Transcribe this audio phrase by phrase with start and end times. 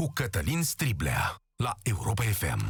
[0.00, 2.64] cu Cătălin Striblea la Europa FM.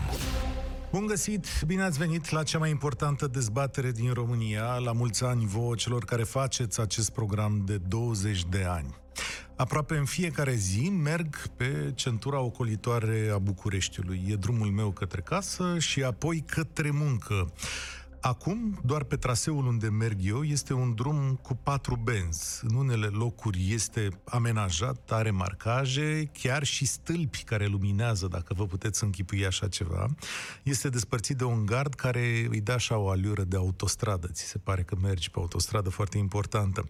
[0.91, 5.47] Bun găsit, bine ați venit la cea mai importantă dezbatere din România, la mulți ani
[5.47, 8.95] vouă celor care faceți acest program de 20 de ani.
[9.57, 14.23] Aproape în fiecare zi merg pe centura ocolitoare a Bucureștiului.
[14.27, 17.53] E drumul meu către casă și apoi către muncă.
[18.21, 22.61] Acum, doar pe traseul unde merg eu, este un drum cu patru benzi.
[22.63, 29.05] În unele locuri este amenajat, are marcaje, chiar și stâlpi care luminează, dacă vă puteți
[29.05, 30.07] închipui așa ceva.
[30.63, 34.29] Este despărțit de un gard care îi dă așa o aliură de autostradă.
[34.33, 36.87] Ți se pare că mergi pe autostradă foarte importantă.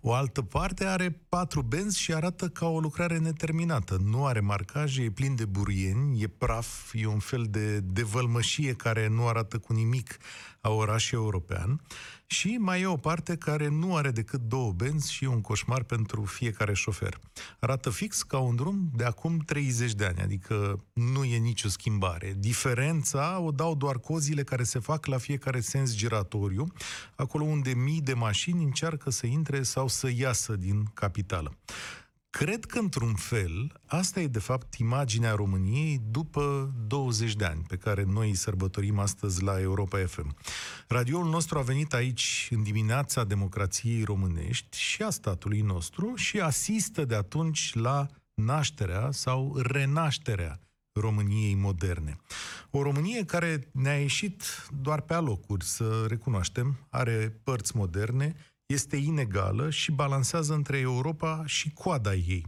[0.00, 4.00] O altă parte are patru benzi și arată ca o lucrare neterminată.
[4.04, 9.08] Nu are marcaje, e plin de burieni, e praf, e un fel de devălmășie care
[9.08, 10.18] nu arată cu nimic
[10.60, 11.80] a oraș european
[12.26, 16.24] și mai e o parte care nu are decât două benzi și un coșmar pentru
[16.24, 17.18] fiecare șofer.
[17.60, 22.34] Arată fix ca un drum de acum 30 de ani, adică nu e nicio schimbare.
[22.38, 26.66] Diferența o dau doar cozile care se fac la fiecare sens giratoriu,
[27.14, 31.56] acolo unde mii de mașini încearcă să intre sau să iasă din capitală.
[32.30, 37.76] Cred că, într-un fel, asta e, de fapt, imaginea României după 20 de ani, pe
[37.76, 40.36] care noi îi sărbătorim astăzi la Europa FM.
[40.88, 47.04] Radioul nostru a venit aici în dimineața democrației românești și a statului nostru și asistă
[47.04, 50.60] de atunci la nașterea sau renașterea
[51.00, 52.16] României moderne.
[52.70, 54.42] O Românie care ne-a ieșit
[54.80, 58.34] doar pe alocuri, să recunoaștem, are părți moderne,
[58.68, 62.46] este inegală și balansează între Europa și coada ei.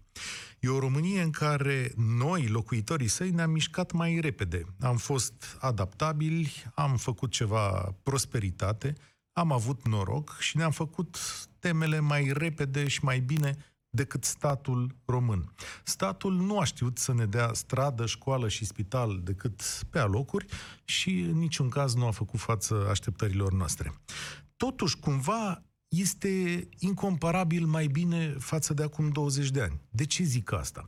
[0.60, 4.64] E o Românie în care noi, locuitorii săi, ne-am mișcat mai repede.
[4.80, 8.94] Am fost adaptabili, am făcut ceva prosperitate,
[9.32, 11.18] am avut noroc și ne-am făcut
[11.58, 13.56] temele mai repede și mai bine
[13.90, 15.54] decât statul român.
[15.84, 20.46] Statul nu a știut să ne dea stradă, școală și spital decât pe alocuri
[20.84, 23.94] și în niciun caz nu a făcut față așteptărilor noastre.
[24.56, 25.62] Totuși, cumva,
[25.96, 29.80] este incomparabil mai bine față de acum 20 de ani.
[29.90, 30.84] De ce zic asta?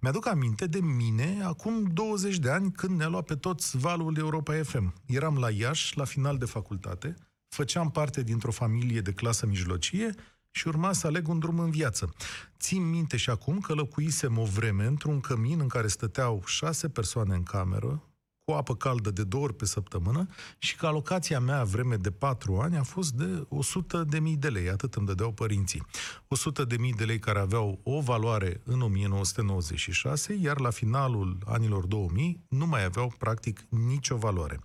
[0.00, 4.62] Mi-aduc aminte de mine acum 20 de ani când ne-a luat pe toți valul Europa
[4.62, 4.94] FM.
[5.06, 7.14] Eram la Iași, la final de facultate,
[7.48, 10.14] făceam parte dintr-o familie de clasă mijlocie
[10.50, 12.14] și urma să aleg un drum în viață.
[12.58, 17.34] Țin minte și acum că locuisem o vreme într-un cămin în care stăteau șase persoane
[17.34, 18.02] în cameră,
[18.44, 20.26] cu apă caldă de două ori pe săptămână
[20.58, 24.48] și că alocația mea vreme de patru ani a fost de 100 de mii de
[24.48, 25.82] lei, atât îmi dădeau părinții.
[26.28, 31.86] 100 de mii de lei care aveau o valoare în 1996, iar la finalul anilor
[31.86, 34.58] 2000 nu mai aveau practic nicio valoare.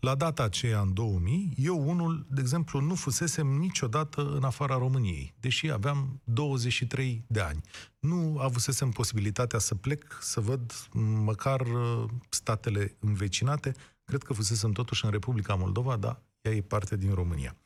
[0.00, 5.34] La data aceea, în 2000, eu unul, de exemplu, nu fusesem niciodată în afara României,
[5.40, 7.60] deși aveam 23 de ani
[8.04, 10.72] nu avusesem posibilitatea să plec, să văd
[11.24, 13.72] măcar uh, statele învecinate.
[14.04, 17.56] Cred că fusesem totuși în Republica Moldova, dar ea e parte din România.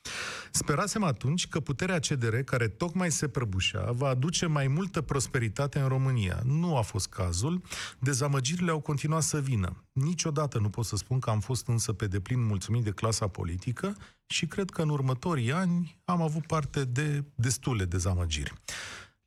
[0.52, 5.88] Sperasem atunci că puterea CDR, care tocmai se prăbușea, va aduce mai multă prosperitate în
[5.88, 6.40] România.
[6.44, 7.62] Nu a fost cazul,
[7.98, 9.84] dezamăgirile au continuat să vină.
[9.92, 13.96] Niciodată nu pot să spun că am fost însă pe deplin mulțumit de clasa politică
[14.26, 18.52] și cred că în următorii ani am avut parte de destule dezamăgiri.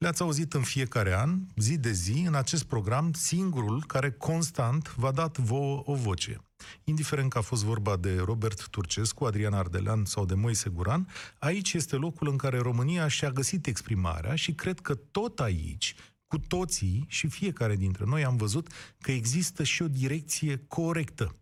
[0.02, 5.12] Le-ați auzit în fiecare an, zi de zi, în acest program, singurul care constant v-a
[5.12, 6.38] dat vouă o voce.
[6.84, 11.08] Indiferent că a fost vorba de Robert Turcescu, Adrian Ardelean sau de Moise Guran,
[11.40, 15.96] aici este locul în care România și-a găsit exprimarea și cred că tot aici,
[16.28, 18.68] cu toții și fiecare dintre noi am văzut
[19.02, 21.36] că există și o direcție corectă.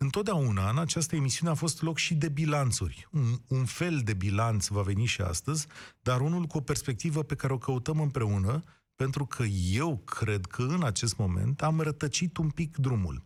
[0.00, 3.08] Întotdeauna în această emisiune a fost loc și de bilanțuri.
[3.10, 5.66] Un, un fel de bilanț va veni și astăzi,
[6.02, 8.62] dar unul cu o perspectivă pe care o căutăm împreună,
[8.94, 9.42] pentru că
[9.72, 13.22] eu cred că în acest moment am rătăcit un pic drumul.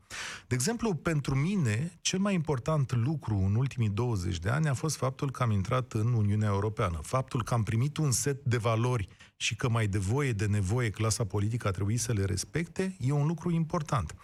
[0.46, 4.96] De exemplu, pentru mine, cel mai important lucru în ultimii 20 de ani a fost
[4.96, 6.98] faptul că am intrat în Uniunea Europeană.
[7.02, 10.90] Faptul că am primit un set de valori și că mai de voie de nevoie
[10.90, 14.14] clasa politică a trebuit să le respecte, e un lucru important.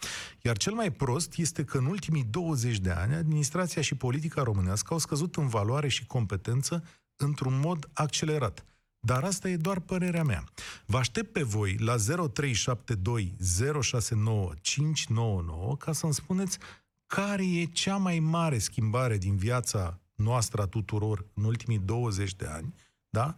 [0.42, 4.92] Iar cel mai prost este că în ultimii 20 de ani administrația și politica românească
[4.92, 6.84] au scăzut în valoare și competență
[7.16, 8.64] într-un mod accelerat.
[9.00, 10.44] Dar asta e doar părerea mea.
[10.86, 13.36] Vă aștept pe voi la 0372
[13.82, 16.58] 069 599 ca să-mi spuneți
[17.06, 22.46] care e cea mai mare schimbare din viața noastră a tuturor în ultimii 20 de
[22.46, 22.74] ani,
[23.08, 23.36] da?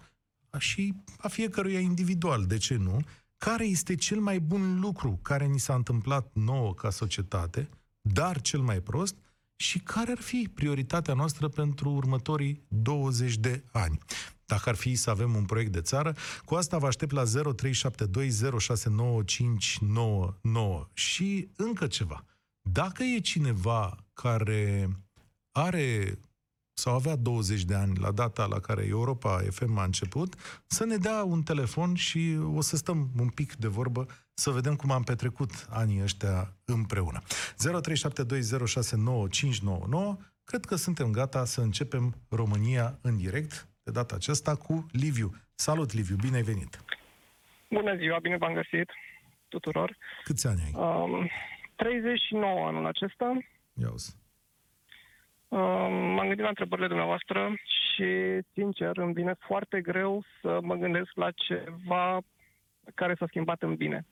[0.59, 3.01] Și a fiecăruia individual, de ce nu?
[3.37, 7.69] Care este cel mai bun lucru care ni s-a întâmplat nouă ca societate,
[8.01, 9.17] dar cel mai prost,
[9.61, 13.99] și care ar fi prioritatea noastră pentru următorii 20 de ani.
[14.47, 16.15] dacă ar fi să avem un proiect de țară.
[16.45, 17.29] Cu asta vă aștept la 0372069599.
[20.93, 22.25] Și încă ceva.
[22.61, 24.89] Dacă e cineva care
[25.53, 26.19] are
[26.81, 30.35] sau avea 20 de ani la data la care Europa FM a început,
[30.67, 34.75] să ne dea un telefon și o să stăm un pic de vorbă să vedem
[34.77, 37.21] cum am petrecut anii ăștia împreună.
[37.23, 37.27] 0372069599
[40.45, 45.31] Cred că suntem gata să începem România în direct, de data aceasta cu Liviu.
[45.55, 46.85] Salut, Liviu, bine ai venit!
[47.71, 48.91] Bună ziua, bine v-am găsit
[49.49, 49.97] tuturor!
[50.25, 50.73] Câți ani ai?
[50.75, 51.31] Um,
[51.77, 53.39] 39 anul acesta.
[53.83, 54.20] Ia uzi.
[55.51, 58.05] Um, m-am gândit la întrebările dumneavoastră și,
[58.53, 62.21] sincer, îmi vine foarte greu să mă gândesc la ceva
[62.95, 64.07] care s-a schimbat în bine.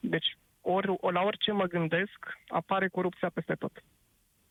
[0.00, 3.72] Deci, ori, la orice mă gândesc, apare corupția peste tot.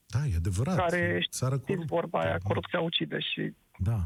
[0.07, 0.75] Da, e adevărat.
[0.75, 1.89] Care, Țară știți corupt.
[1.89, 3.99] vorba aia, corupția ucide și Da.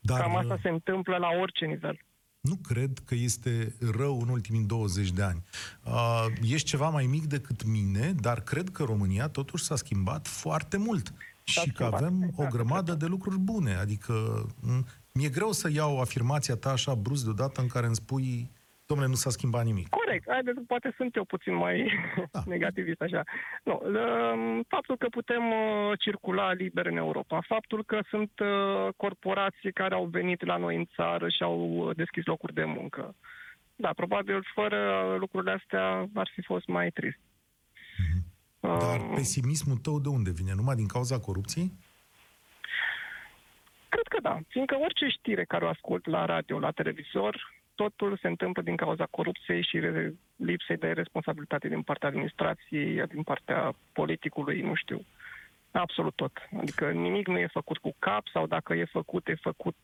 [0.00, 1.98] Dar cam asta se întâmplă la orice nivel.
[2.44, 5.42] Nu cred că este rău în ultimii 20 de ani.
[5.84, 10.76] Uh, ești ceva mai mic decât mine, dar cred că România totuși s-a schimbat foarte
[10.76, 11.12] mult.
[11.44, 13.74] Și că schimbat, avem o exact, grămadă de lucruri bune.
[13.74, 18.50] Adică m- mi-e greu să iau afirmația ta așa brusc deodată în care îmi spui
[18.86, 19.88] domnule, nu s-a schimbat nimic.
[19.88, 20.30] Corect.
[20.30, 21.92] Haideți, poate sunt eu puțin mai
[22.32, 22.42] Da.
[22.54, 23.22] negativist așa.
[23.64, 29.72] Nu, um, faptul că putem uh, circula liber în Europa, faptul că sunt uh, corporații
[29.72, 33.14] care au venit la noi în țară și au uh, deschis locuri de muncă.
[33.76, 34.80] Da, probabil fără
[35.18, 37.18] lucrurile astea ar fi fost mai trist.
[38.60, 40.52] Dar Um, pesimismul tău de unde vine?
[40.54, 41.72] Numai din cauza corupției?
[43.88, 48.28] Cred că da, fiindcă orice știre care o ascult la radio, la televizor, totul se
[48.28, 54.60] întâmplă din cauza corupției și re- lipsei de responsabilitate din partea administrației, din partea politicului,
[54.60, 55.04] nu știu.
[55.70, 56.32] Absolut tot.
[56.60, 59.76] Adică nimic nu e făcut cu cap sau dacă e făcut, e făcut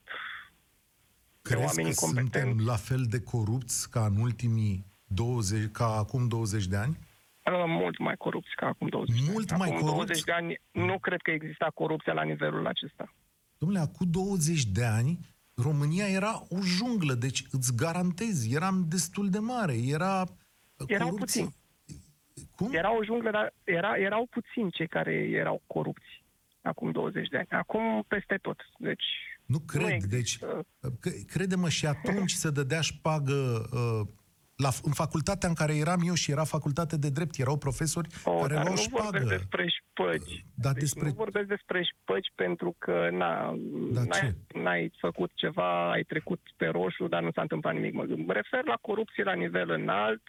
[1.42, 2.38] Crezi că oameni incompetenți.
[2.48, 6.98] suntem la fel de corupți ca în ultimii 20, ca acum 20 de ani?
[7.46, 9.32] uh, mult mai corupți ca acum 20 de ani.
[9.32, 10.24] Mult mai acum 20 corupți?
[10.24, 13.14] de ani nu cred că exista corupția la nivelul acesta.
[13.58, 15.18] Domnule, acum 20 de ani,
[15.62, 20.24] România era o junglă, deci îți garantez, eram destul de mare, era
[20.86, 21.42] Erau corupție.
[21.42, 21.54] puțini.
[22.56, 22.72] Cum?
[22.72, 26.24] Era o junglă, dar era, erau puțini cei care erau corupți
[26.62, 27.46] acum 20 de ani.
[27.50, 28.56] Acum peste tot.
[28.78, 29.04] Deci
[29.46, 30.16] Nu cred, există.
[30.16, 30.38] deci,
[31.00, 34.08] că, crede-mă, și atunci se dădea șpagă uh,
[34.62, 38.34] la, în facultatea în care eram eu și era facultate de drept, erau profesori O,
[38.40, 39.02] care dar luau nu șpagă.
[39.10, 40.44] vorbesc despre șpăgi.
[40.54, 41.06] Dar Deci despre...
[41.08, 43.54] Nu vorbesc despre șpăgi pentru că na,
[43.92, 44.58] Dar n-ai, ce?
[44.58, 47.92] n-ai făcut ceva, ai trecut pe roșu, dar nu s-a întâmplat nimic.
[47.94, 50.22] Mă, mă refer la corupție la nivel înalt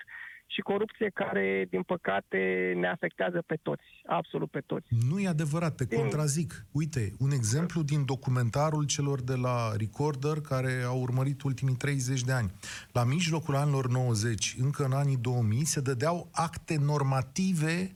[0.53, 4.87] și corupție care, din păcate, ne afectează pe toți, absolut pe toți.
[5.09, 6.65] Nu e adevărat, te Din- contrazic.
[6.71, 12.31] Uite, un exemplu din documentarul celor de la Recorder care au urmărit ultimii 30 de
[12.31, 12.51] ani.
[12.91, 17.95] La mijlocul anilor 90, încă în anii 2000, se dădeau acte normative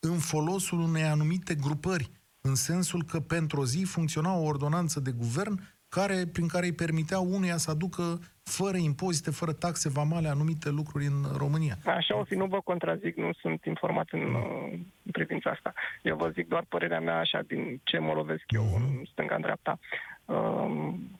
[0.00, 2.10] în folosul unei anumite grupări,
[2.40, 6.72] în sensul că pentru o zi funcționa o ordonanță de guvern care, prin care îi
[6.72, 11.76] permitea unuia să aducă fără impozite, fără taxe vamale, anumite lucruri în România.
[11.84, 14.72] Așa o fi, nu vă contrazic, nu sunt informat în, uh,
[15.02, 15.72] în privința asta.
[16.02, 18.74] Eu vă zic doar părerea mea așa din ce mă lovesc eu Mhm.
[18.98, 19.78] în stânga, în dreapta.
[20.24, 21.18] Um,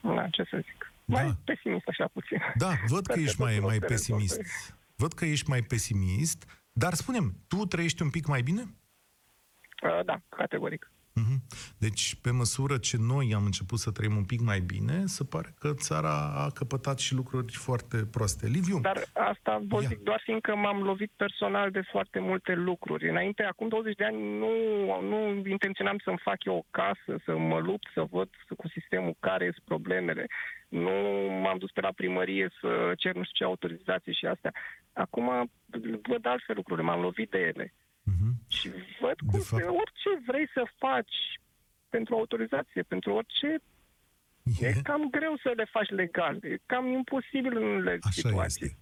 [0.00, 0.92] na, ce să zic.
[1.04, 1.22] Da.
[1.22, 2.38] Mai pesimist așa puțin.
[2.56, 4.36] Da, văd că Sper ești că mai, totul o mai să pesimist.
[4.36, 4.50] rezolve.
[4.96, 8.60] Văd că ești mai pesimist, dar spunem, tu trăiești un pic mai bine?
[9.82, 10.90] Uh, da, categoric.
[11.20, 11.36] Mhm.
[11.78, 15.54] Deci, pe măsură ce noi am început să trăim un pic mai bine, se pare
[15.58, 18.46] că țara a căpătat și lucruri foarte proaste.
[18.46, 19.88] Liviu, Dar asta vă Ia.
[19.88, 23.08] zic doar fiindcă m-am lovit personal de foarte multe lucruri.
[23.08, 24.50] Înainte, acum 20 de ani, nu,
[25.00, 29.44] nu intenționam să-mi fac eu o casă, să mă lupt, să văd cu sistemul care
[29.44, 30.26] sunt problemele.
[30.68, 30.90] Nu
[31.42, 34.52] m-am dus pe la primărie să cer nu știu ce autorizații și astea.
[34.92, 35.50] Acum
[36.02, 37.74] văd altfel lucrurile, m-am lovit de ele.
[38.10, 38.28] Mhm.
[38.48, 38.68] Și
[39.00, 41.16] văd De cum fapt- se, orice vrei să faci
[41.88, 43.50] pentru autorizație, pentru orice,
[44.60, 46.38] e e, cam greu să le faci legal.
[46.44, 48.66] E cam imposibil în unele așa situații.
[48.66, 48.78] este.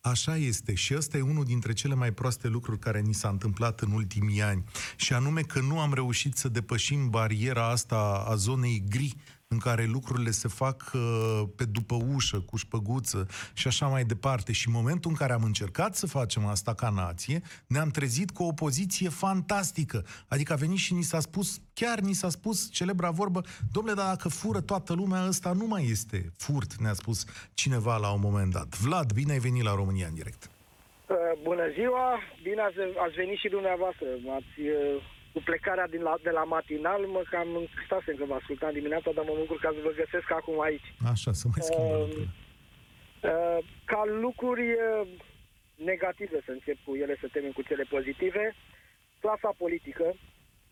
[0.00, 3.80] Așa este și ăsta e unul dintre cele mai proaste lucruri care ni s-a întâmplat
[3.80, 4.64] în ultimii ani.
[4.96, 9.14] Și anume că nu am reușit să depășim bariera asta a zonei gri
[9.50, 14.52] în care lucrurile se fac uh, pe după ușă, cu șpăguță și așa mai departe.
[14.52, 18.42] Și în momentul în care am încercat să facem asta ca nație, ne-am trezit cu
[18.42, 20.04] o poziție fantastică.
[20.28, 23.40] Adică a venit și ni s-a spus, chiar ni s-a spus celebra vorbă,
[23.72, 27.24] domnule, dar dacă fură toată lumea, ăsta nu mai este furt, ne-a spus
[27.54, 28.78] cineva la un moment dat.
[28.78, 30.50] Vlad, bine ai venit la România în direct.
[31.06, 34.06] Uh, Bună ziua, bine ați, ați venit și dumneavoastră.
[34.24, 35.02] M-ați uh,
[35.38, 37.48] cu plecarea din la, de la matinal, mă cam
[37.86, 40.88] stasem că vă ascultam dimineața, dar mă bucur ca să vă găsesc acum aici.
[41.12, 42.28] Așa, să mai schimbă Uh, lucrurile.
[43.30, 43.58] Uh,
[43.90, 45.08] ca lucruri uh,
[45.90, 48.44] negative, să încep cu ele, să termin cu cele pozitive,
[49.22, 50.08] clasa politică,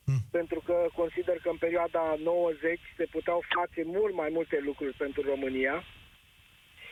[0.08, 0.22] Hmm.
[0.38, 5.20] pentru că consider că în perioada 90 se puteau face mult mai multe lucruri pentru
[5.22, 5.84] România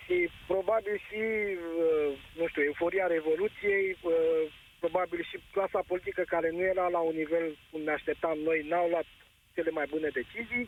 [0.00, 0.16] și
[0.46, 1.22] probabil și,
[1.84, 4.42] uh, nu știu, euforia Revoluției, uh,
[4.84, 8.86] probabil și clasa politică care nu era la un nivel cum ne așteptam noi, n-au
[8.92, 9.08] luat
[9.54, 10.66] cele mai bune decizii,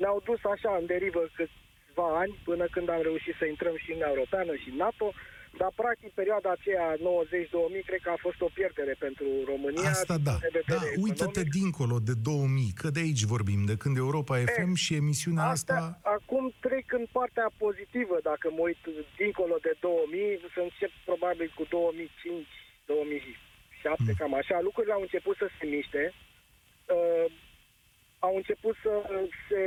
[0.00, 4.02] ne-au dus așa în derivă câțiva ani până când am reușit să intrăm și în
[4.12, 5.08] Europeană și în NATO,
[5.60, 7.00] dar practic perioada aceea 90-2000
[7.88, 9.90] cred că a fost o pierdere pentru România.
[9.90, 11.56] Asta din da, punct de vedere da, uită-te economic.
[11.58, 15.76] dincolo de 2000, că de aici vorbim, de când Europa FM și emisiunea asta...
[16.16, 18.82] Acum trec în partea pozitivă, dacă mă uit
[19.22, 22.46] dincolo de 2000, să încep probabil cu 2005,
[22.88, 24.14] 2007, Mm.
[24.18, 24.60] cam așa.
[24.60, 26.12] Lucrurile au început să se miște,
[26.96, 27.26] uh,
[28.18, 28.92] au început să
[29.48, 29.62] se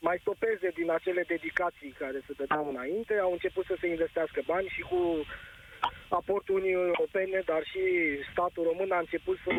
[0.00, 4.68] mai stopeze din acele dedicații care se dădeau înainte, au început să se investească bani
[4.68, 5.24] și cu
[6.08, 7.82] aportul Uniunii Europene, dar și
[8.32, 9.52] statul român a început să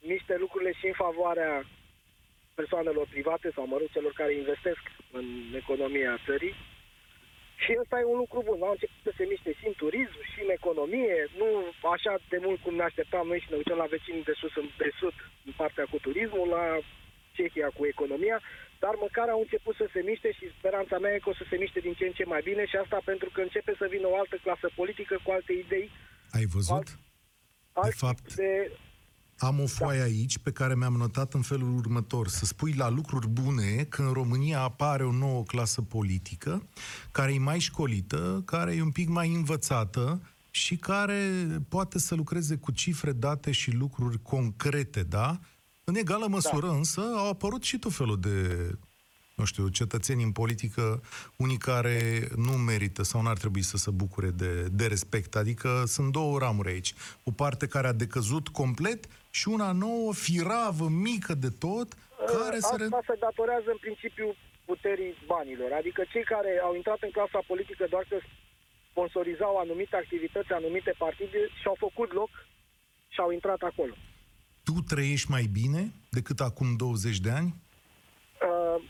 [0.00, 1.64] miște lucrurile și în favoarea
[2.54, 5.24] persoanelor private sau, mă rog, celor care investesc în
[5.56, 6.54] economia țării.
[7.62, 8.58] Și ăsta e un lucru bun.
[8.62, 11.48] Au început să se miște și în turism, și în economie, nu
[11.94, 14.66] așa de mult cum ne așteptam noi și ne uităm la vecinii de sus în,
[14.82, 15.16] de sud,
[15.48, 16.64] în partea cu turismul, la
[17.36, 18.38] Cehia cu economia,
[18.84, 21.56] dar măcar au început să se miște și speranța mea e că o să se
[21.56, 24.16] miște din ce în ce mai bine și asta pentru că începe să vină o
[24.16, 25.90] altă clasă politică cu alte idei,
[26.36, 26.86] Ai văzut?
[27.72, 28.70] alt fapt, tip de
[29.38, 32.28] Am o foaie aici pe care mi-am notat în felul următor.
[32.28, 36.62] Să spui la lucruri bune că în România apare o nouă clasă politică
[37.10, 41.30] care e mai școlită, care e un pic mai învățată și care
[41.68, 45.40] poate să lucreze cu cifre, date și lucruri concrete, da?
[45.84, 46.72] În egală măsură, da.
[46.72, 48.70] însă, au apărut și tot felul de,
[49.34, 51.02] nu știu, cetățeni în politică,
[51.36, 55.36] unii care nu merită sau n-ar trebui să se bucure de, de respect.
[55.36, 56.94] Adică sunt două ramuri aici.
[57.22, 59.06] O parte care a decăzut complet
[59.38, 61.88] și una nouă, firavă, mică de tot,
[62.34, 62.74] care se...
[62.74, 64.26] Asta se datorează în principiu
[64.64, 65.70] puterii banilor.
[65.72, 68.16] Adică cei care au intrat în clasa politică doar că
[68.90, 72.30] sponsorizau anumite activități, anumite partide și-au făcut loc
[73.08, 73.94] și au intrat acolo.
[74.64, 77.50] Tu trăiești mai bine decât acum 20 de ani?
[78.48, 78.82] Uh,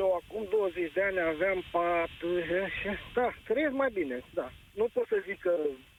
[0.00, 2.44] Eu acum 20 de ani aveam 40...
[3.18, 4.52] Da, trăiesc mai bine, da.
[4.74, 5.93] Nu pot să zic că m-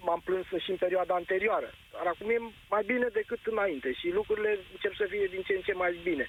[0.00, 1.70] m-am plâns și în perioada anterioară.
[1.92, 5.60] Dar acum e mai bine decât înainte și lucrurile încep să fie din ce în
[5.60, 6.28] ce mai bine.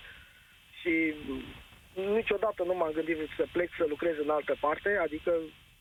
[0.82, 1.44] Și mm,
[2.14, 5.34] niciodată nu m-am gândit să plec să lucrez în altă parte, adică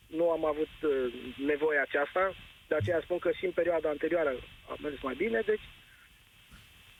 [0.06, 2.34] nu am avut uh, nevoia aceasta,
[2.68, 4.32] de aceea spun că și în perioada anterioară
[4.68, 5.66] a mers mai bine, deci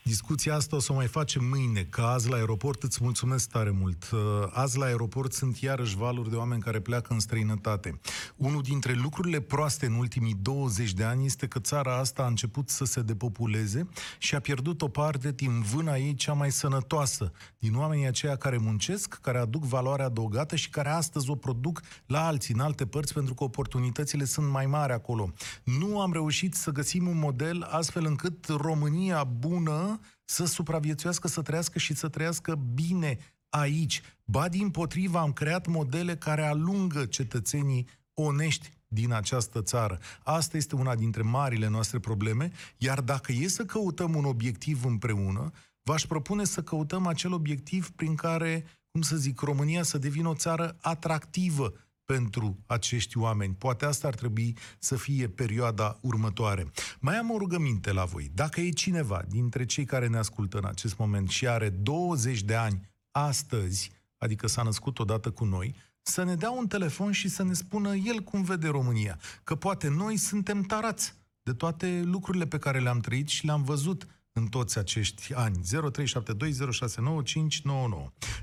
[0.08, 3.70] Discuția asta o să o mai facem mâine, că azi la aeroport îți mulțumesc tare
[3.70, 4.10] mult.
[4.12, 4.18] Uh,
[4.50, 8.00] Azi la aeroport sunt iarăși valuri de oameni care pleacă în străinătate.
[8.36, 12.68] Unul dintre lucrurile proaste în ultimii 20 de ani este că țara asta a început
[12.68, 13.88] să se depopuleze
[14.18, 18.56] și a pierdut o parte din vâna ei cea mai sănătoasă, din oamenii aceia care
[18.56, 23.14] muncesc, care aduc valoare adăugată și care astăzi o produc la alții, în alte părți,
[23.14, 25.32] pentru că oportunitățile sunt mai mari acolo.
[25.64, 29.97] Nu am reușit să găsim un model astfel încât România bună
[30.30, 33.18] să supraviețuiască, să trăiască și să trăiască bine
[33.48, 34.02] aici.
[34.24, 39.98] Ba din potriva am creat modele care alungă cetățenii onești din această țară.
[40.22, 45.50] Asta este una dintre marile noastre probleme, iar dacă e să căutăm un obiectiv împreună,
[45.82, 50.34] v-aș propune să căutăm acel obiectiv prin care, cum să zic, România să devină o
[50.34, 51.72] țară atractivă
[52.14, 53.54] pentru acești oameni.
[53.54, 56.66] Poate asta ar trebui să fie perioada următoare.
[56.98, 58.30] Mai am o rugăminte la voi.
[58.34, 62.54] Dacă e cineva dintre cei care ne ascultă în acest moment și are 20 de
[62.54, 67.42] ani astăzi, adică s-a născut odată cu noi, să ne dea un telefon și să
[67.42, 69.18] ne spună el cum vede România.
[69.44, 74.06] Că poate noi suntem tarați de toate lucrurile pe care le-am trăit și le-am văzut
[74.32, 75.58] în toți acești ani.
[75.58, 75.64] 0372069599.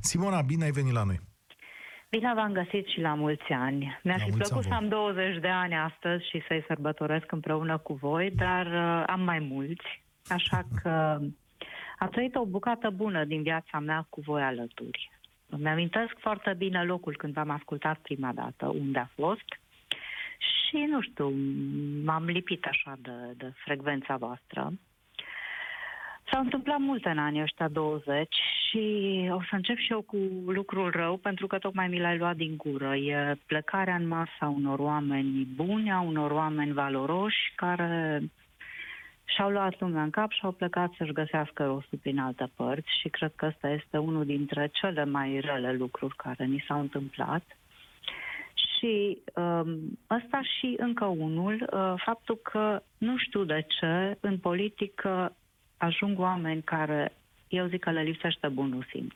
[0.02, 1.34] Simona, bine ai venit la noi!
[2.18, 4.00] Bine v-am găsit și la mulți ani.
[4.04, 7.32] Mi-ar La fi mulți plăcut ani să am 20 de ani astăzi și să-i sărbătoresc
[7.32, 11.20] împreună cu voi, dar uh, am mai mulți, așa că
[12.00, 15.12] a trăit o bucată bună din viața mea cu voi alături.
[15.50, 19.60] Îmi amintesc foarte bine locul când v-am ascultat prima dată, unde a fost
[20.38, 21.30] și, nu știu,
[22.04, 24.74] m-am lipit așa de, de frecvența voastră.
[26.36, 28.36] S-au întâmplat multe în anii ăștia 20
[28.70, 28.84] și
[29.32, 32.58] o să încep și eu cu lucrul rău, pentru că tocmai mi l-ai luat din
[32.58, 32.96] gură.
[32.96, 38.22] E plecarea în masă a unor oameni buni, a unor oameni valoroși, care
[39.26, 43.10] și-au luat lumea în cap și au plecat să-și găsească rostul prin alte părți și
[43.10, 47.44] cred că ăsta este unul dintre cele mai rele lucruri care ni s-au întâmplat.
[48.54, 55.36] Și um, ăsta și încă unul, uh, faptul că nu știu de ce în politică
[55.78, 57.14] ajung oameni care,
[57.48, 59.14] eu zic că le lipsește bunul simț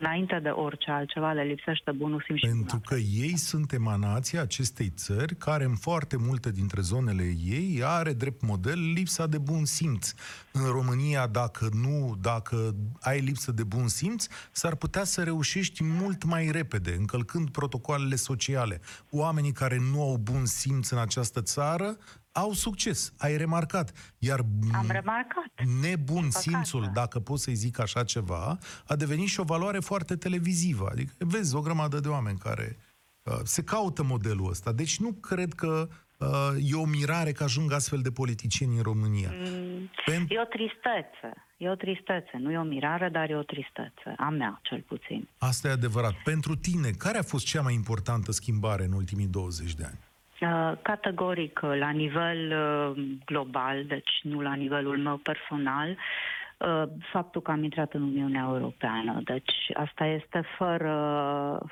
[0.00, 4.92] înainte de orice altceva, le lipsește bunul simț Pentru și că ei sunt emanația acestei
[4.96, 10.12] țări care în foarte multe dintre zonele ei are drept model lipsa de bun simț.
[10.52, 16.24] În România, dacă nu, dacă ai lipsă de bun simț, s-ar putea să reușești mult
[16.24, 18.80] mai repede, încălcând protocoalele sociale.
[19.10, 21.96] Oamenii care nu au bun simț în această țară
[22.40, 24.14] au succes, ai remarcat.
[24.18, 24.40] Iar
[24.72, 25.44] Am remarcat.
[25.80, 30.88] nebun simțul, dacă pot să-i zic așa ceva, a devenit și o valoare foarte televizivă.
[30.90, 32.76] Adică vezi o grămadă de oameni care
[33.22, 34.72] uh, se caută modelul ăsta.
[34.72, 36.28] Deci nu cred că uh,
[36.70, 39.30] e o mirare că ajung astfel de politicieni în România.
[39.32, 41.44] Mm, Pentru- E o tristețe.
[41.56, 42.30] E o tristețe.
[42.38, 44.14] Nu e o mirare, dar e o tristețe.
[44.16, 45.28] A mea, cel puțin.
[45.38, 46.14] Asta e adevărat.
[46.24, 49.98] Pentru tine, care a fost cea mai importantă schimbare în ultimii 20 de ani?
[50.40, 56.82] Uh, Categoric, uh, la nivel uh, global, deci nu la nivelul meu personal, uh,
[57.12, 59.20] faptul că am intrat în Uniunea Europeană.
[59.24, 60.94] Deci asta este fără,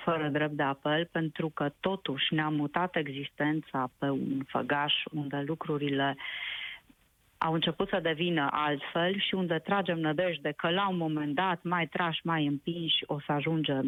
[0.05, 6.17] fără drept de apel, pentru că totuși ne-am mutat existența pe un făgaș unde lucrurile
[7.39, 11.87] au început să devină altfel și unde tragem nădejde că la un moment dat, mai
[11.87, 13.87] trași, mai împinși, o să ajungem,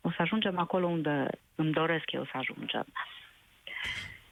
[0.00, 2.86] o să ajungem acolo unde îmi doresc eu să ajungem.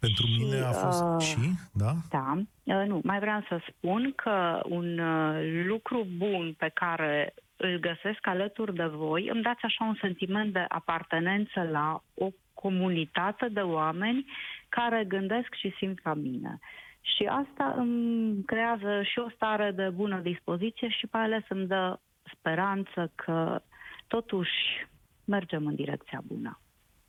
[0.01, 1.93] Pentru Și, mine a fost uh, și, da?
[2.11, 7.79] Da, uh, nu, mai vreau să spun că un uh, lucru bun pe care îl
[7.79, 13.61] găsesc alături de voi, îmi dați așa un sentiment de apartenență la o comunitate de
[13.61, 14.27] oameni
[14.69, 16.59] care gândesc și simt ca mine.
[17.01, 21.99] Și asta îmi creează și o stare de bună dispoziție și mai ales îmi dă
[22.37, 23.63] speranță că
[24.07, 24.87] totuși
[25.25, 26.61] mergem în direcția bună.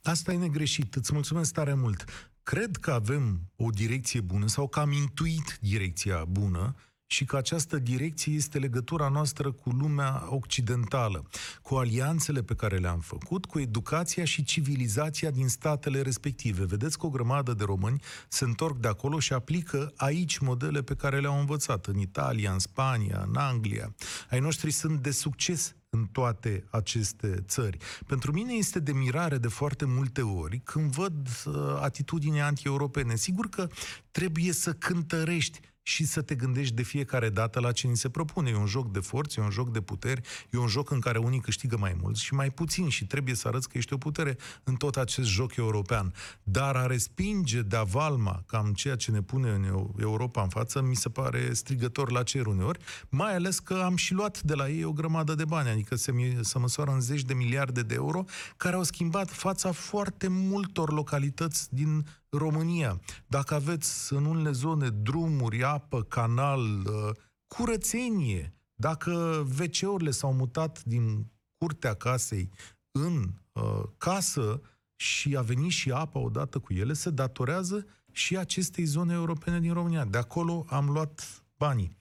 [0.03, 0.95] Asta e negreșit.
[0.95, 2.30] Îți mulțumesc tare mult.
[2.43, 6.75] Cred că avem o direcție bună sau că am intuit direcția bună
[7.11, 11.29] și că această direcție este legătura noastră cu lumea occidentală,
[11.61, 16.65] cu alianțele pe care le-am făcut, cu educația și civilizația din statele respective.
[16.65, 20.95] Vedeți că o grămadă de români se întorc de acolo și aplică aici modele pe
[20.95, 23.95] care le-au învățat, în Italia, în Spania, în Anglia.
[24.29, 27.77] Ai noștri sunt de succes în toate aceste țări.
[28.07, 33.15] Pentru mine este de mirare de foarte multe ori când văd uh, atitudini anti-europene.
[33.15, 33.67] Sigur că
[34.11, 38.49] trebuie să cântărești și să te gândești de fiecare dată la ce ni se propune.
[38.49, 41.17] E un joc de forțe, e un joc de puteri, e un joc în care
[41.17, 44.37] unii câștigă mai mult și mai puțin și trebuie să arăți că ești o putere
[44.63, 46.13] în tot acest joc european.
[46.43, 50.81] Dar a respinge de avalma cam ceea ce ne pune în Eu- Europa în față,
[50.81, 54.69] mi se pare strigător la cer uneori, mai ales că am și luat de la
[54.69, 57.93] ei o grămadă de bani, adică se, mi- se măsoară în zeci de miliarde de
[57.93, 58.23] euro,
[58.57, 62.05] care au schimbat fața foarte multor localități din
[62.37, 62.99] România.
[63.27, 67.15] Dacă aveți în unele zone drumuri, apă, canal, uh,
[67.47, 71.25] curățenie, dacă WC-urile s-au mutat din
[71.57, 72.49] curtea casei
[72.91, 74.61] în uh, casă
[74.95, 79.73] și a venit și apa odată cu ele, se datorează și acestei zone europene din
[79.73, 80.05] România.
[80.05, 81.97] De acolo am luat banii.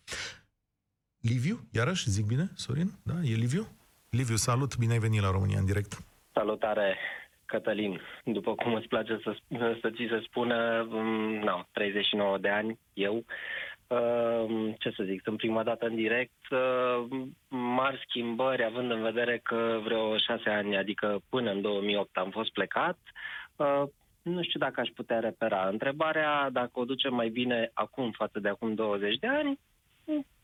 [1.21, 2.93] Liviu, iarăși, zic bine, Sorin?
[3.03, 3.67] Da, e Liviu?
[4.11, 6.03] Liviu, salut, bine ai venit la România în direct.
[6.33, 6.97] Salutare,
[7.51, 8.01] Cătălin.
[8.25, 9.37] După cum îți place să,
[9.81, 13.25] să ți se spună, mm, na, 39 de ani, eu.
[13.87, 16.51] Uh, Ce să zic, sunt prima dată în direct.
[16.51, 22.31] uh, Mari schimbări, având în vedere că vreo șase ani, adică până în 2008 am
[22.31, 22.99] fost plecat.
[23.57, 23.83] Uh,
[24.23, 25.69] Nu știu dacă aș putea repera.
[25.69, 29.59] Întrebarea, dacă o ducem mai bine acum față de acum 20 de ani,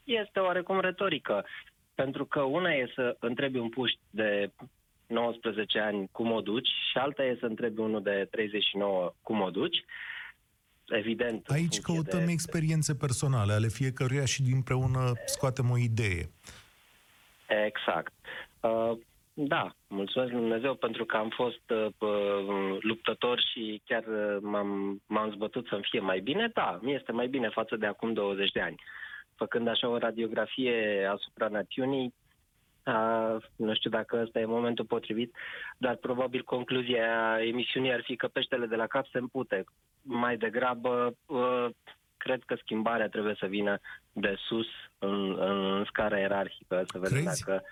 [0.05, 1.45] este oarecum retorică.
[1.95, 4.51] Pentru că una e să întrebi un puști de
[5.07, 9.51] 19 ani cum o duci și alta e să întrebi unul de 39 cum o
[9.51, 9.85] duci.
[10.89, 11.47] Evident.
[11.47, 12.33] în Aici funcție căutăm de...
[12.33, 16.31] experiențe personale ale fiecăruia și dinpreună scoatem o idee.
[17.67, 18.13] Exact.
[18.61, 18.99] Uh,
[19.33, 25.03] da, mulțumesc Lui Dumnezeu pentru că am fost uh, p- luptător și chiar uh, m-am,
[25.07, 26.51] m-am zbătut să-mi fie mai bine.
[26.55, 28.83] Da, mi este mai bine față de acum 20 de ani.
[29.35, 32.26] Făcând așa o radiografie asupra națiunii, uh,
[33.57, 35.35] nu știu dacă ăsta e momentul potrivit,
[35.79, 39.65] dar probabil concluzia emisiunii ar fi că peștele de la cap se împute.
[40.03, 41.67] Mai degrabă, uh,
[42.17, 43.79] cred că schimbarea trebuie să vină
[44.13, 44.67] de sus
[44.99, 47.45] în, în scara ierarhică, să vedem Crezi?
[47.45, 47.63] dacă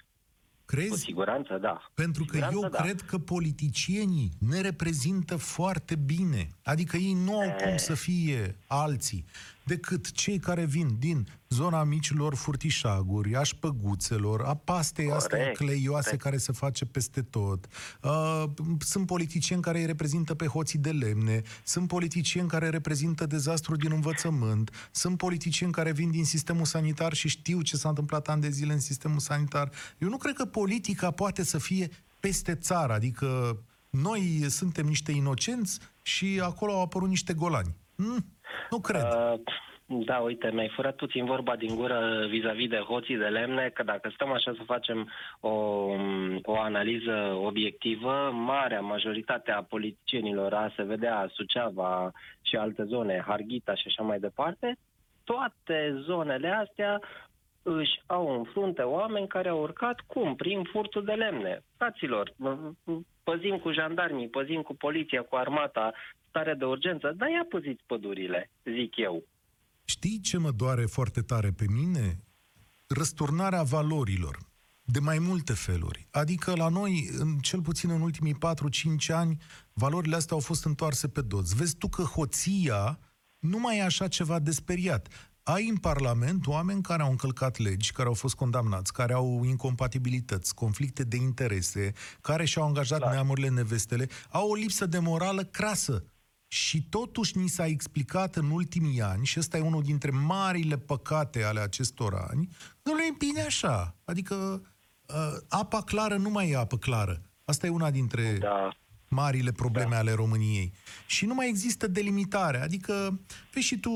[0.66, 1.00] cu Crezi?
[1.00, 1.90] siguranță, da.
[1.94, 2.82] Pentru că Siguranță, eu da.
[2.82, 6.48] cred că politicienii ne reprezintă foarte bine.
[6.64, 9.24] Adică ei nu au cum să fie alții.
[9.64, 16.04] Decât cei care vin din zona micilor furtișaguri, a șpăguțelor, a pastei Corect, astea cleioase
[16.04, 16.22] corect.
[16.22, 17.66] care se face peste tot.
[18.02, 18.44] Uh,
[18.78, 23.92] sunt politicieni care îi reprezintă pe hoții de lemne, sunt politicieni care reprezintă dezastru din
[23.92, 28.50] învățământ, sunt politicieni care vin din sistemul sanitar și știu ce s-a întâmplat ani de
[28.50, 29.70] zile în sistemul sanitar.
[29.98, 33.58] Eu nu cred că politica poate să fie peste țară, adică
[33.90, 37.74] noi suntem niște inocenți și acolo au apărut niște golani.
[37.94, 38.26] Mm,
[38.70, 39.02] nu cred.
[39.02, 39.34] Uh,
[39.86, 44.10] da, uite, mi-ai furat puțin vorba din gură vis-a-vis de hoții de lemne, că dacă
[44.14, 45.50] stăm așa să facem o,
[46.42, 52.12] o analiză obiectivă, marea majoritate a politicienilor, a se vedea Suceava
[52.42, 54.76] și alte zone, Harghita și așa mai departe,
[55.24, 57.00] toate zonele astea
[57.62, 60.34] își au în frunte oameni care au urcat cum?
[60.34, 61.62] Prin furtul de lemne.
[61.76, 62.32] Fraților,
[63.24, 65.92] păzim cu jandarmii, păzim cu poliția, cu armata,
[66.34, 69.24] stare de urgență, dar ia păziți pădurile, zic eu.
[69.84, 72.24] Știi ce mă doare foarte tare pe mine?
[72.88, 74.38] Răsturnarea valorilor.
[74.82, 76.06] De mai multe feluri.
[76.10, 79.36] Adică la noi, în, cel puțin în ultimii 4-5 ani,
[79.72, 81.52] valorile astea au fost întoarse pe dos.
[81.52, 82.98] Vezi tu că hoția
[83.38, 85.08] nu mai e așa ceva de speriat.
[85.42, 90.54] Ai în Parlament oameni care au încălcat legi, care au fost condamnați, care au incompatibilități,
[90.54, 93.12] conflicte de interese, care și-au angajat Clar.
[93.12, 96.04] neamurile nevestele, au o lipsă de morală crasă.
[96.54, 101.42] Și totuși ni s-a explicat în ultimii ani, și ăsta e unul dintre marile păcate
[101.42, 102.48] ale acestor ani,
[102.82, 103.94] că nu e bine așa.
[104.04, 104.62] Adică
[105.06, 107.22] uh, apa clară nu mai e apă clară.
[107.44, 108.76] Asta e una dintre Da,
[109.08, 109.98] marile probleme da.
[109.98, 110.72] ale României.
[111.06, 112.62] Și nu mai există delimitare.
[112.62, 113.20] Adică,
[113.52, 113.90] vezi și tu,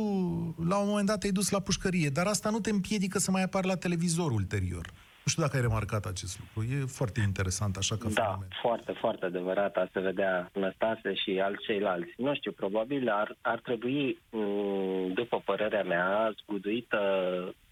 [0.69, 3.43] la un moment dat te-ai dus la pușcărie, dar asta nu te împiedică să mai
[3.43, 4.93] apari la televizor ulterior.
[5.29, 6.73] Nu știu dacă ai remarcat acest lucru.
[6.73, 8.49] E foarte interesant așa că da, fenomen.
[8.61, 9.77] foarte, foarte adevărat.
[9.77, 12.13] Asta se vedea Năstase și al ceilalți.
[12.17, 17.01] Nu știu, probabil ar, ar trebui, m, după părerea mea, zguduită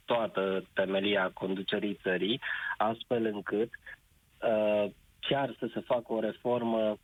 [0.05, 2.41] toată temelia conducerii țării,
[2.77, 4.91] astfel încât uh,
[5.21, 6.99] chiar să se facă o reformă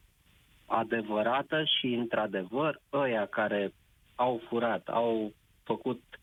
[0.67, 3.73] adevărată și, într-adevăr, ăia care
[4.15, 6.19] au furat, au făcut de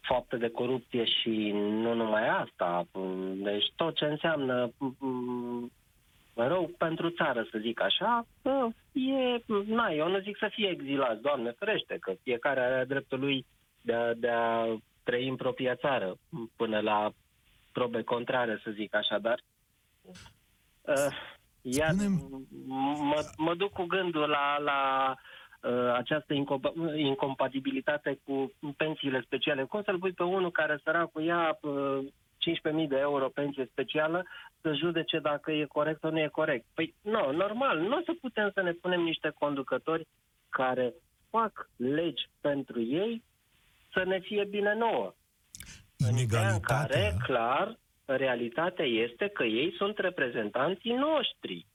[0.00, 2.86] fapte de corupție și nu numai asta.
[3.34, 5.72] Deci tot ce înseamnă m,
[6.34, 11.22] rău pentru țară, să zic așa, bă, e, na, eu nu zic să fie exilați,
[11.22, 13.46] Doamne ferește, că fiecare are dreptul lui
[13.82, 14.64] de a, de a
[15.02, 16.16] trăi în propria țară,
[16.56, 17.10] până la
[17.72, 19.40] probe contrare, să zic așa, dar
[20.80, 21.16] uh,
[21.62, 22.46] iar Spune-mi-
[22.98, 25.37] mă, mă duc cu gândul la, la uh,
[25.94, 29.62] această incompa- incompatibilitate cu pensiile speciale.
[29.64, 31.98] Cum să-l pui pe unul care săracul ia uh,
[32.82, 34.26] 15.000 de euro pensie specială
[34.60, 36.64] să judece dacă e corect sau nu e corect?
[36.74, 40.06] Păi, nu, normal, nu o să putem să ne punem niște conducători
[40.48, 40.94] care
[41.30, 43.22] fac legi pentru ei
[43.92, 45.14] să ne fie bine nouă.
[45.96, 51.66] În ideea în care, Inegalitatea, clar, realitatea este că ei sunt reprezentanții noștri.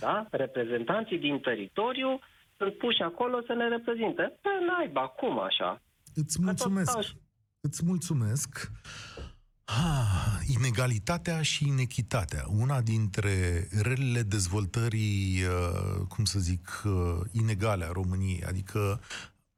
[0.00, 0.26] Da?
[0.30, 2.18] Reprezentanții din teritoriu
[2.58, 4.22] sunt puși acolo să ne reprezinte.
[4.42, 5.82] Pe naiba, cum așa?
[6.14, 6.90] îți Că tot mulțumesc.
[6.90, 7.16] stau și-
[7.60, 8.70] Îți mulțumesc.
[9.64, 12.44] Ah, inegalitatea și inechitatea.
[12.60, 16.92] Una dintre relele dezvoltării, uh, cum să zic, uh,
[17.32, 18.44] inegale a României.
[18.44, 19.00] Adică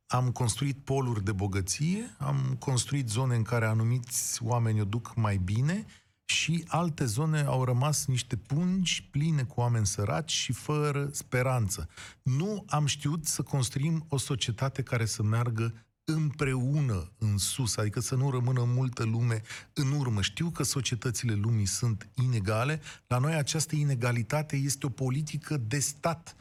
[0.06, 5.36] am construit poluri de bogăție, am construit zone în care anumiți oameni o duc mai
[5.36, 5.84] bine
[6.30, 11.88] și alte zone au rămas niște pungi pline cu oameni săraci și fără speranță.
[12.22, 18.14] Nu am știut să construim o societate care să meargă împreună în sus, adică să
[18.14, 20.22] nu rămână multă lume în urmă.
[20.22, 26.36] Știu că societățile lumii sunt inegale, la noi această inegalitate este o politică de stat.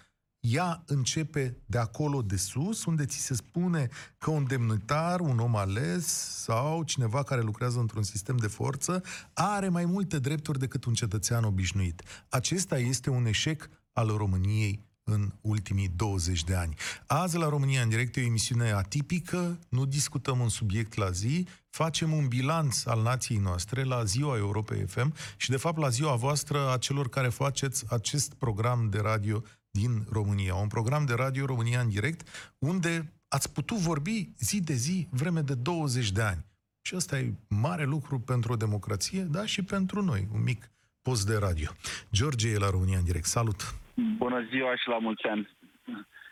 [0.50, 5.56] Ea începe de acolo de sus, unde ți se spune că un demnitar, un om
[5.56, 6.06] ales
[6.44, 11.44] sau cineva care lucrează într-un sistem de forță are mai multe drepturi decât un cetățean
[11.44, 12.02] obișnuit.
[12.30, 16.76] Acesta este un eșec al României în ultimii 20 de ani.
[17.08, 21.48] Azi la România în direct e o emisiune atipică, nu discutăm un subiect la zi,
[21.70, 26.16] facem un bilanț al nației noastre la ziua Europei FM și de fapt la ziua
[26.16, 30.56] voastră a celor care faceți acest program de radio din România.
[30.56, 35.42] Un program de radio România în direct unde ați putut vorbi zi de zi vreme
[35.42, 36.46] de 20 de ani.
[36.82, 41.28] Și ăsta e mare lucru pentru o democrație, da, și pentru noi, un mic post
[41.28, 41.70] de radio.
[42.12, 43.26] George e la România în direct.
[43.26, 43.76] Salut!
[44.18, 45.58] Bună ziua și la mulți ani.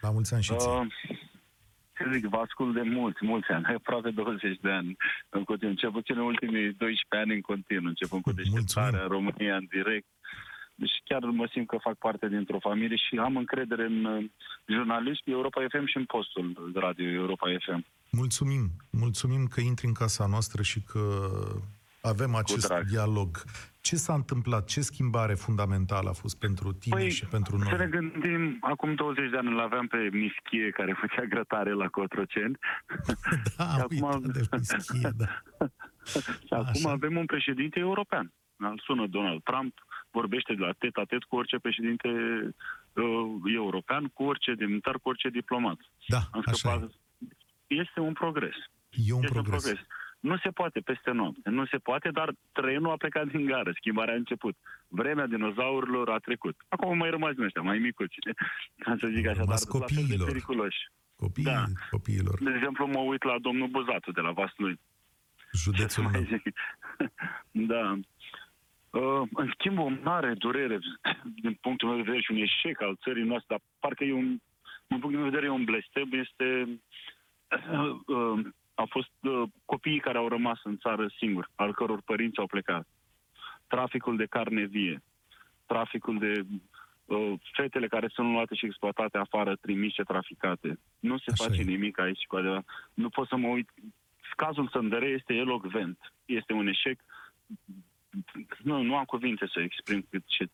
[0.02, 0.70] La mulți ani și ție.
[0.70, 0.86] Uh,
[1.98, 4.96] ce zic, vă ascult de mulți, mulți ani, aproape 20 de ani
[5.30, 8.54] în continuu, cel puțin în ultimii 12 ani în continuu, începând cu Mulțumim.
[8.54, 10.08] deșteptarea în România în direct.
[10.76, 14.26] Deci chiar mă simt că fac parte dintr-o familie și am încredere în uh,
[14.66, 17.86] jurnaliști Europa FM și în postul radio Europa FM.
[18.12, 18.70] Mulțumim.
[18.92, 21.00] Mulțumim că intri în casa noastră și că
[22.02, 22.84] avem acest drag.
[22.86, 23.44] dialog.
[23.82, 24.66] Ce s-a întâmplat?
[24.66, 27.68] Ce schimbare fundamentală a fost pentru tine Păi, și pentru noi?
[27.70, 31.88] Să ne gândim, acum 20 de ani îl aveam pe Mischie, care făcea grătare la
[31.88, 32.58] Cotroceni.
[33.58, 35.42] Da, Și uite, acum- de mischie, da.
[36.48, 36.92] Și acum Așa.
[36.92, 38.34] avem un președinte european.
[38.58, 39.74] Îl sună Donald Trump,
[40.20, 42.08] vorbește de la tet a tet cu orice președinte
[42.94, 45.80] uh, european, cu orice demnitar, cu orice diplomat.
[46.08, 46.82] Da, Am așa scăpat.
[46.84, 46.94] e.
[47.84, 48.56] Este un progres.
[49.08, 49.64] E un este progres.
[49.64, 49.80] un progres.
[50.20, 51.50] Nu se poate peste noapte.
[51.50, 53.72] Nu se poate, dar trenul a plecat din gară.
[53.76, 54.56] Schimbarea a început.
[54.88, 56.56] Vremea dinozaurilor a trecut.
[56.68, 58.16] Acum au mai rămas din ăștia, mai micuți.
[58.84, 60.28] Ca să zic Au așa, dar rămas la fel de copiilor.
[60.28, 60.82] periculoși.
[61.16, 61.64] Copiii, Da.
[61.92, 62.38] copiilor.
[62.44, 64.80] De exemplu, mă uit la domnul Buzatu de la Vaslui.
[65.64, 66.22] Județul Mai meu.
[66.22, 66.44] zic.
[67.74, 68.00] da.
[68.96, 70.80] Uh, în schimb, o mare durere,
[71.42, 74.28] din punctul meu de vedere, și un eșec al țării noastre, dar parcă e un,
[74.88, 76.80] din punctul meu de vedere, e un blestem, este
[77.72, 82.40] uh, uh, au fost uh, copiii care au rămas în țară singuri, al căror părinți
[82.40, 82.88] au plecat.
[83.68, 85.04] Traficul de carne vie,
[85.66, 86.46] traficul de
[87.06, 90.80] uh, fetele care sunt luate și exploatate afară, trimise, traficate.
[91.00, 91.64] Nu se Așa face e.
[91.64, 92.66] nimic aici cu adevărat.
[92.94, 93.70] Nu pot să mă uit.
[94.36, 96.14] Cazul Sândărei este elocvent.
[96.26, 97.00] Este un eșec.
[98.64, 100.50] Nu, nu am cuvinte să exprim cât ce...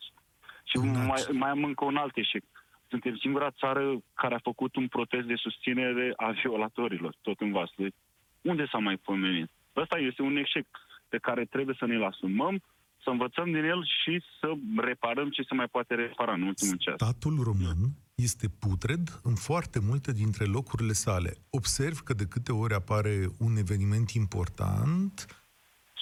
[0.64, 1.32] Și Un mai, act.
[1.32, 2.44] mai am încă un alt eșec.
[2.88, 7.94] Suntem singura țară care a făcut un protest de susținere a violatorilor, tot în Vaslui.
[8.42, 9.50] Unde s-a mai pomenit?
[9.76, 10.68] Ăsta este un eșec
[11.10, 12.62] pe care trebuie să ne-l asumăm,
[13.04, 16.96] să învățăm din el și să reparăm ce se mai poate repara în ultimul ceas.
[16.96, 17.80] Statul român
[18.16, 21.38] este putred în foarte multe dintre locurile sale.
[21.50, 25.41] Observ că de câte ori apare un eveniment important,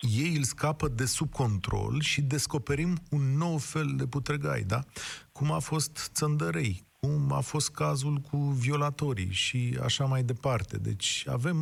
[0.01, 4.79] ei îl scapă de sub control și descoperim un nou fel de putregai, da?
[5.31, 10.77] Cum a fost Țăndărei, cum a fost cazul cu violatorii și așa mai departe.
[10.77, 11.57] Deci avem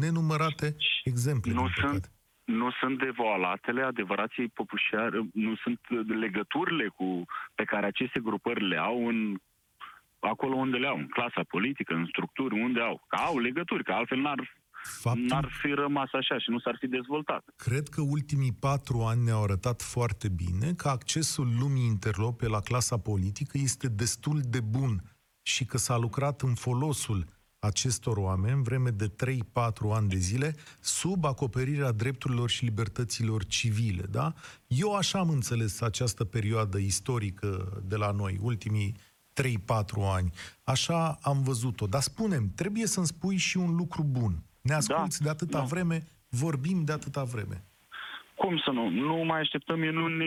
[0.00, 2.08] nenumărate exemple, Nu din sunt, păcate.
[2.44, 5.80] nu sunt devoalatele adevărației popușare, nu sunt
[6.20, 7.24] legăturile cu,
[7.54, 9.36] pe care aceste grupări le au în
[10.20, 13.04] acolo unde le au, în clasa politică, în structuri, unde au.
[13.08, 16.86] Că au legături, că altfel n-ar, Faptul n-ar fi rămas așa și nu s-ar fi
[16.86, 17.44] dezvoltat.
[17.56, 22.98] Cred că ultimii patru ani ne-au arătat foarte bine că accesul lumii interlope la clasa
[22.98, 25.02] politică este destul de bun
[25.42, 27.26] și că s-a lucrat în folosul
[27.58, 29.12] acestor oameni vreme de 3-4
[29.92, 34.34] ani de zile sub acoperirea drepturilor și libertăților civile, da?
[34.66, 38.96] Eu așa am înțeles această perioadă istorică de la noi, ultimii
[39.42, 39.44] 3-4
[40.14, 40.32] ani.
[40.62, 41.86] Așa am văzut-o.
[41.86, 44.42] Dar spunem, trebuie să-mi spui și un lucru bun.
[44.62, 45.64] Ne asculți de atâta da.
[45.64, 47.64] vreme, vorbim de atâta vreme.
[48.34, 48.88] Cum să nu?
[48.88, 50.24] Nu mai așteptăm minuni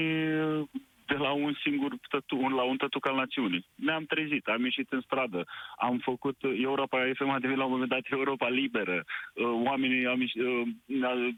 [1.05, 3.67] de la un singur tătu, la un tătuc al națiunii.
[3.75, 5.43] Ne-am trezit, am ieșit în stradă,
[5.77, 9.03] am făcut Europa FM a devenit la un moment dat Europa liberă.
[9.33, 11.35] Uh, Oamenii am ieșit, uh, uh,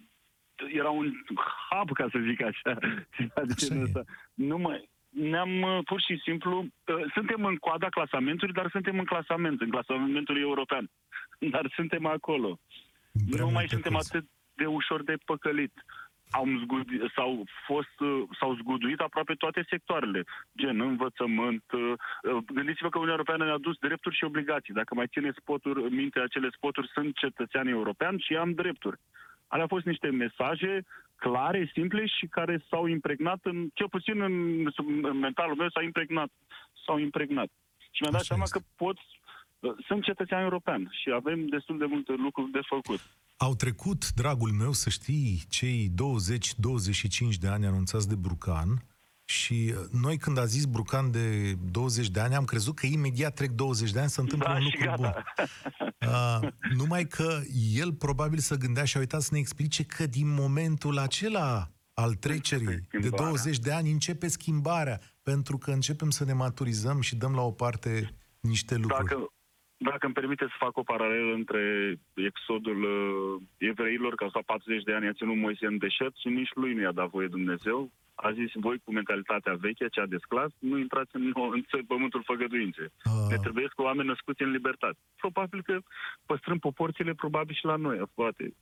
[0.74, 1.14] era un
[1.70, 2.78] hub, ca să zic așa.
[3.18, 3.84] ceva de Așa genul e.
[3.84, 4.04] ăsta.
[4.34, 9.06] Nu mai, ne-am uh, pur și simplu, uh, suntem în coada clasamentului, dar suntem în
[9.06, 10.90] clasament, în clasamentul european.
[11.40, 12.60] Dar suntem acolo.
[13.32, 14.08] Prea nu mai multe suntem căzi.
[14.08, 15.74] atât de ușor de păcălit.
[16.30, 20.24] Am zgudi, s-au, fost, uh, s-au zguduit aproape toate sectoarele,
[20.58, 21.64] gen învățământ.
[21.72, 21.82] uh,
[22.24, 24.74] uh, Gândiți-vă că Uniunea Europeană ne-a dus drepturi și obligații.
[24.74, 29.00] Dacă mai țineți spoturi, minte acele spoturi, sunt cetățean european și am drepturi.
[29.48, 30.84] Alea au fost niște mesaje
[31.16, 34.34] clare, simple și care s-au impregnat, în, cel puțin în,
[35.02, 36.30] în mentalul meu, s-au impregnat.
[36.86, 37.50] S-au impregnat.
[37.92, 38.60] Și mi-am dat Așa seama este.
[38.60, 39.17] că pot, uh,
[39.88, 43.00] sunt cetățean european și avem destul de multe lucruri de făcut.
[43.38, 45.92] Au trecut, dragul meu, să știi, cei
[47.36, 48.84] 20-25 de ani anunțați de Brucan
[49.26, 53.34] și uh, noi când a zis Brucan de 20 de ani am crezut că imediat
[53.34, 55.24] trec 20 de ani să întâmplă Da, un și lucru gata.
[55.40, 56.10] bun.
[56.10, 57.40] Uh, numai că
[57.74, 62.14] el probabil să gândea și a uitat să ne explice că din momentul acela al
[62.14, 63.26] trecerii de schimbarea.
[63.26, 67.52] 20 de ani începe schimbarea, pentru că începem să ne maturizăm și dăm la o
[67.52, 69.08] parte niște lucruri.
[69.08, 69.28] Dacă,
[69.78, 71.64] dacă îmi permite să fac o paralelă între
[72.30, 76.54] exodul uh, evreilor, care sau 40 de ani a ținut Moise în deșert și nici
[76.54, 80.52] lui nu i-a dat voie Dumnezeu, a zis voi cu mentalitatea veche, cea de sclav,
[80.60, 81.24] nu intrați în,
[81.56, 82.86] în țări, pământul făgăduințe.
[83.04, 83.28] Ah.
[83.30, 84.98] Ne trebuie cu oameni născuți în libertate.
[85.16, 85.76] Probabil că
[86.26, 88.54] păstrăm proporțiile, probabil și la noi, poate.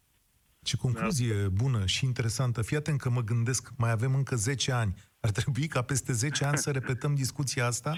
[0.70, 2.62] Ce concluzie bună și interesantă.
[2.62, 4.94] Fii atent că mă gândesc, mai avem încă 10 ani.
[5.26, 7.92] Ar trebui ca peste 10 ani să repetăm discuția asta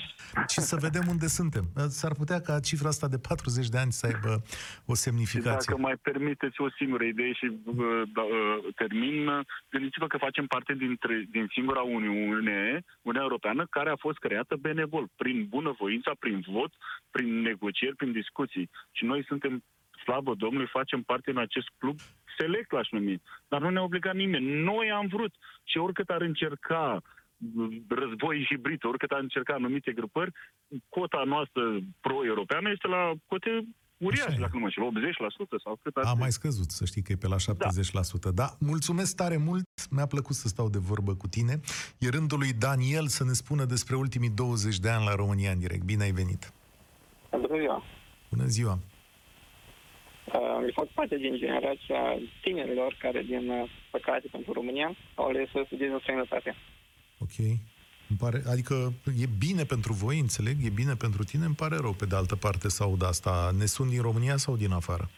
[0.48, 1.66] și să vedem unde suntem.
[2.00, 4.32] S-ar putea ca cifra asta de 40 de ani să aibă
[4.86, 5.68] o Și semnificație.
[5.68, 10.46] dacă mai permiteți o singură idee și uh, da, uh, termin, uh, gândiți-vă că facem
[10.48, 12.60] parte dintre, din singura Uniune,
[13.02, 16.72] Uniunea Europeană, care a fost creată benevol, prin bunăvoința, prin vot,
[17.12, 18.70] prin negocieri, prin discuții.
[18.92, 19.64] Și noi suntem
[20.04, 21.98] slavă Domnului, facem parte în acest club
[22.38, 23.22] select, l-aș numi.
[23.48, 24.64] Dar nu ne-a obligat nimeni.
[24.64, 27.02] Noi am vrut și oricât ar încerca
[27.88, 30.32] război hibrid, oricât ar încerca anumite grupări,
[30.90, 34.92] cota noastră pro-europeană este la cote uriașe, dacă nu mă știu, 80%
[35.64, 37.40] sau cât ar A mai scăzut, să știi că e pe la 70%.
[38.22, 38.30] Da.
[38.32, 41.60] da, mulțumesc tare mult, mi-a plăcut să stau de vorbă cu tine.
[42.00, 45.60] E rândul lui Daniel să ne spună despre ultimii 20 de ani la România în
[45.60, 45.84] direct.
[45.84, 46.54] Bine ai venit!
[47.32, 47.84] Bună ziua!
[48.30, 48.80] Bună ziua!
[50.34, 52.02] Uh, fac parte din generația
[52.42, 56.56] tinerilor care, din uh, păcate pentru România, au ales să studieze în străinătate.
[57.18, 57.38] Ok.
[58.10, 61.94] Îmi pare, adică e bine pentru voi, înțeleg, e bine pentru tine, îmi pare rău
[61.94, 63.52] pe de altă parte să aud asta.
[63.58, 65.10] Ne sunt din România sau din afară?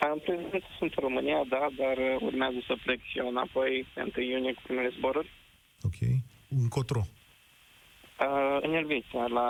[0.00, 4.12] În prezent sunt în România, da, dar uh, urmează să plec și eu înapoi pe
[4.16, 5.30] 1 iunie cu primele zboruri.
[5.82, 5.98] Ok.
[6.48, 7.02] Încotro?
[7.06, 9.48] Uh, în Elveția, la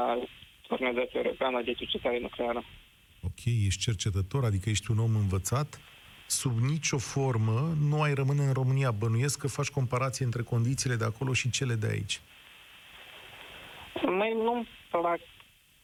[0.68, 2.64] Organizația Europeană de Cercetare Nucleară.
[3.22, 5.80] Ok, ești cercetător, adică ești un om învățat.
[6.30, 8.90] Sub nicio formă nu ai rămâne în România.
[8.90, 12.20] Bănuiesc că faci comparație între condițiile de acolo și cele de aici.
[14.02, 15.20] Mai nu-mi plac,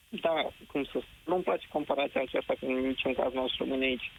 [0.08, 0.34] da,
[0.70, 4.12] cum să nu-mi place comparația aceasta, că în niciun caz nu aș rămâne aici.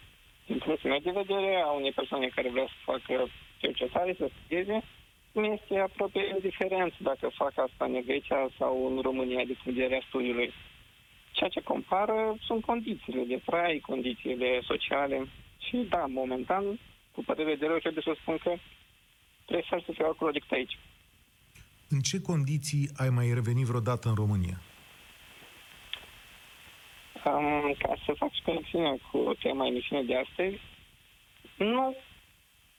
[0.46, 4.82] Din punctul meu de vedere, a unei persoane care vrea să facă cercetare, să studieze,
[5.32, 9.82] mi este aproape indiferent dacă fac asta în Grecia sau în România de punct de
[9.82, 10.52] vedere studiului.
[11.30, 15.28] Ceea ce compară sunt condițiile de trai, condițiile sociale.
[15.66, 16.78] Și da, momentan,
[17.12, 18.54] cu părere de rău, trebuie să spun că
[19.46, 20.78] prefer să fiu acolo decât aici.
[21.88, 24.58] În ce condiții ai mai revenit vreodată în România?
[27.24, 30.60] Um, ca să fac și conexiunea cu tema emisiunii de astăzi,
[31.56, 31.96] nu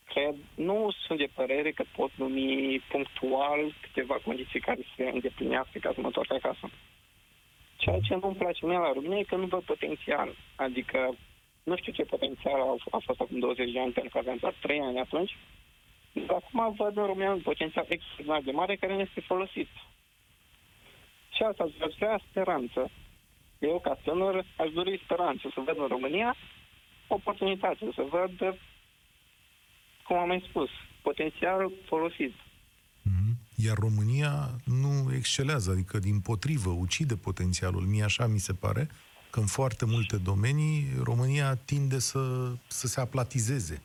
[0.05, 5.91] cred, nu sunt de părere că pot numi punctual câteva condiții care se îndeplinească ca
[5.93, 6.69] să mă întorc acasă.
[7.75, 10.35] Ceea ce nu-mi place mie la România e că nu văd potențial.
[10.55, 11.15] Adică
[11.69, 14.55] nu știu ce potențial a, a fost acum 20 de ani, pentru că aveam doar
[14.61, 15.37] 3 ani atunci.
[16.27, 19.69] Dar acum văd în România un potențial extraordinar de mare care nu este folosit.
[21.35, 22.89] Și asta îți vrea speranță.
[23.59, 26.35] Eu, ca tânăr, aș dori speranță să văd în România
[27.07, 28.57] oportunitate, să văd,
[30.05, 30.69] cum am mai spus,
[31.01, 32.33] potențial folosit.
[32.33, 33.33] Mm-hmm.
[33.55, 34.33] Iar România
[34.65, 37.81] nu excelează, adică din potrivă ucide potențialul.
[37.81, 38.89] Mie așa mi se pare
[39.29, 42.19] că în foarte multe domenii România tinde să,
[42.67, 43.81] să se aplatizeze.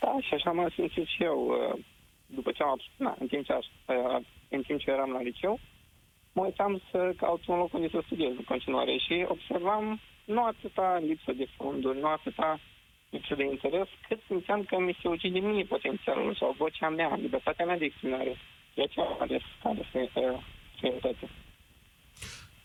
[0.00, 1.38] Da, și așa m-am simțit și eu.
[1.46, 1.78] Uh,
[2.26, 5.60] după ce am, na, în, timp ce, uh, în timp ce eram la liceu,
[6.32, 10.98] mă uitam să caut un loc unde să studiez în continuare și observam nu atâta
[11.06, 12.60] lipsă de fonduri, nu atâta
[13.10, 17.64] lipsă de interes, cât simțeam că mi se ucide mie potențialul sau vocea mea, libertatea
[17.64, 18.36] mea de exprimare.
[18.74, 19.88] De aceea am ales care
[20.76, 21.28] străinătate.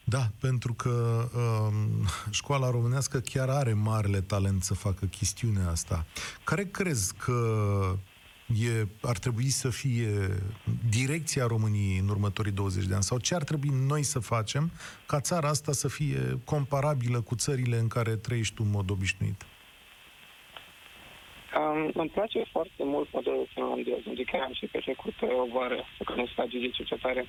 [0.09, 0.89] Da, pentru că
[1.35, 6.05] um, școala românească chiar are marele talent să facă chestiunea asta.
[6.43, 7.39] Care crezi că
[8.47, 10.09] e, ar trebui să fie
[10.89, 13.03] direcția României în următorii 20 de ani?
[13.03, 14.71] Sau ce ar trebui noi să facem
[15.05, 19.45] ca țara asta să fie comparabilă cu țările în care trăiești tu în mod obișnuit?
[21.57, 26.03] Um, îmi place foarte mult modelul finlandez, unde chiar am și petrecut o vară să
[26.03, 27.25] când stagii de cercetare.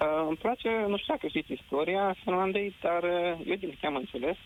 [0.00, 3.96] Uh, îmi place, nu știu dacă știți istoria Finlandei, dar uh, eu din câte am
[3.96, 4.36] înțeles,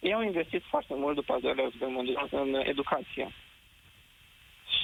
[0.00, 3.28] ei au investit foarte mult după al doilea război mondial în educație.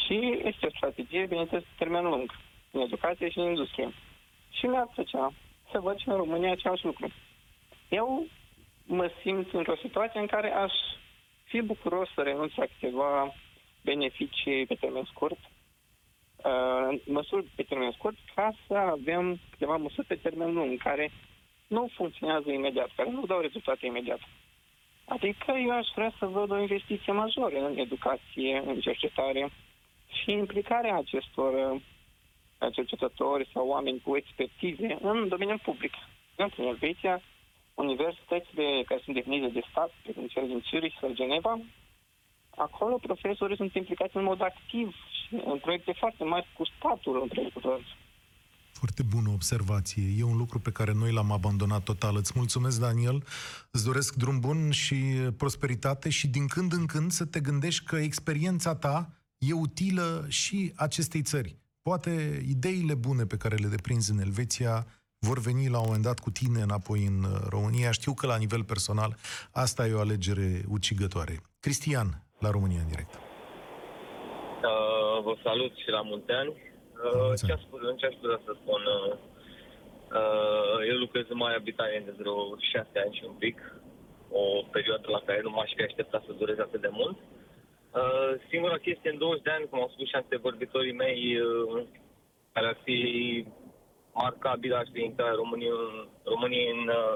[0.04, 2.32] Și este o strategie, bineînțeles, termen lung,
[2.70, 3.92] în educație și în industrie.
[4.50, 5.32] Și mi-ar plăcea
[5.70, 7.12] să văd și în România același lucru.
[7.88, 8.26] Eu
[8.86, 10.72] mă simt într-o situație în care aș
[11.44, 13.34] fi bucuros să renunț la câteva
[13.82, 15.38] beneficii pe termen scurt,
[16.44, 21.10] uh, măsuri pe termen scurt, ca să avem câteva măsuri pe termen lung, care
[21.66, 24.20] nu funcționează imediat, care nu dau rezultate imediat.
[25.04, 29.50] Adică eu aș vrea să văd o investiție majoră în educație, în cercetare
[30.22, 31.80] și implicarea acestor uh,
[32.72, 35.92] cercetători sau oameni cu expertize în domeniul public.
[36.36, 37.22] În Elveția,
[37.74, 41.60] universitățile care sunt definite de stat, precum cele din Zurich sau Geneva,
[42.56, 47.28] acolo profesorii sunt implicați în mod activ și în proiecte foarte mari cu statul în
[47.28, 47.82] proiectul
[48.84, 50.02] foarte bună observație.
[50.18, 52.16] E un lucru pe care noi l-am abandonat total.
[52.16, 53.24] Îți mulțumesc, Daniel.
[53.70, 54.94] Îți doresc drum bun și
[55.36, 60.72] prosperitate și din când în când să te gândești că experiența ta e utilă și
[60.76, 61.56] acestei țări.
[61.82, 64.86] Poate ideile bune pe care le deprinzi în Elveția
[65.18, 67.90] vor veni la un moment dat cu tine înapoi în uh, România.
[67.90, 69.16] Știu că la nivel personal
[69.50, 71.40] asta e o alegere ucigătoare.
[71.60, 73.23] Cristian, la România în direct.
[74.64, 76.48] Uh, vă salut și la mulți ani.
[76.48, 77.62] Uh, ce, aș,
[77.96, 78.82] ce aș putea să spun?
[78.96, 79.12] Uh,
[80.18, 82.36] uh, eu lucrez în Marea Britanie de vreo
[82.72, 83.58] șase ani și un pic.
[84.30, 87.16] o perioadă la care nu m-aș fi așteptat să dureze atât de mult.
[88.00, 91.82] Uh, singura chestie în 20 de ani, cum au spus și antevorbitorii mei, uh,
[92.52, 92.98] care ar fi
[94.12, 95.72] marcabilă, ar fi intrarea României,
[96.24, 97.14] României în uh,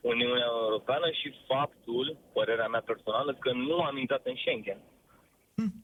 [0.00, 4.78] Uniunea Europeană și faptul, părerea mea personală, că nu am intrat în Schengen.
[4.78, 4.97] Hm,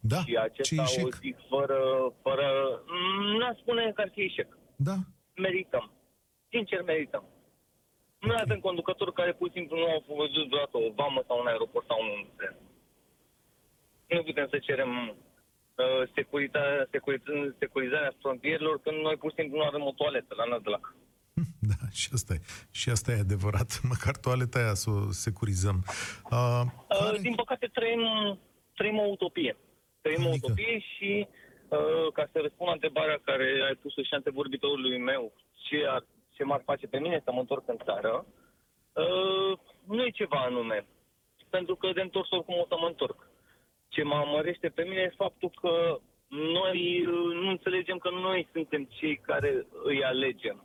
[0.01, 1.15] Da, Și ce acesta o eșec.
[1.15, 1.79] zic fără,
[2.23, 2.47] fără...
[3.39, 4.59] Nu spune că ar fi eșec.
[4.77, 4.95] Da,
[5.37, 5.91] Merităm.
[6.51, 7.25] Sincer, merităm.
[8.21, 11.47] Noi avem conducători care pur și simplu nu au văzut vreodată o vamă sau un
[11.47, 12.57] aeroport sau un tren.
[14.09, 19.65] Nu putem să cerem uh, securita- securi- securizarea frontierelor când noi pur și simplu nu
[19.65, 20.95] avem o toaletă la Nădlac.
[21.71, 22.41] da, și asta e.
[22.71, 23.81] Și asta e adevărat.
[23.93, 25.79] Măcar toaleta aia să o securizăm.
[26.31, 27.19] Uh, Uh, care...
[27.19, 28.03] din păcate trăim,
[28.75, 29.57] trăim o utopie.
[30.05, 30.47] Trăim o Adică?
[30.47, 31.27] utopie și
[31.69, 35.33] uh, ca să răspund la întrebarea care ai pus-o și antevorbitorului meu,
[35.65, 36.03] ce, ar,
[36.35, 38.27] ce m-ar face pe mine să mă întorc în țară,
[38.93, 40.87] uh, nu e ceva anume.
[41.51, 43.29] Pentru că de întors oricum o să mă întorc.
[43.89, 45.99] Ce mă amărește pe mine e faptul că
[46.29, 50.65] noi uh, nu înțelegem că noi suntem cei care îi alegem.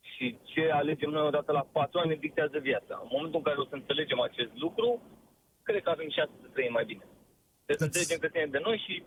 [0.00, 2.98] Și ce alegem noi odată la patru ani ne dictează viața.
[3.02, 5.02] În momentul în care o să înțelegem acest lucru,
[5.62, 7.04] cred că avem șanse să trăim mai bine.
[7.68, 9.02] Trebuie să Îți- înțelegem că ține de noi și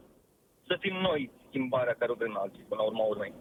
[0.68, 3.34] să fim noi schimbarea care o vrem alții până la urma urmei.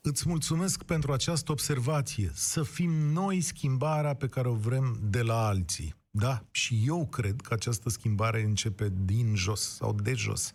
[0.00, 2.30] Îți mulțumesc pentru această observație.
[2.32, 5.94] Să fim noi schimbarea pe care o vrem de la alții.
[6.10, 10.54] Da, și eu cred că această schimbare începe din jos sau de jos.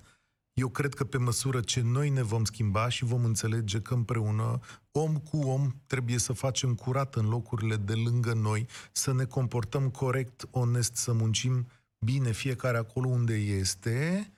[0.54, 4.60] Eu cred că pe măsură ce noi ne vom schimba și vom înțelege că împreună,
[4.92, 9.90] om cu om, trebuie să facem curat în locurile de lângă noi, să ne comportăm
[9.90, 11.68] corect, onest, să muncim
[12.00, 14.32] bine fiecare acolo unde este,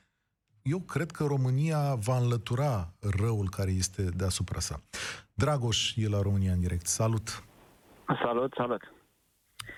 [0.62, 4.82] eu cred că România va înlătura răul care este deasupra sa.
[5.34, 6.86] Dragoș e la România în direct.
[6.86, 7.44] Salut!
[8.24, 8.94] Salut, salut.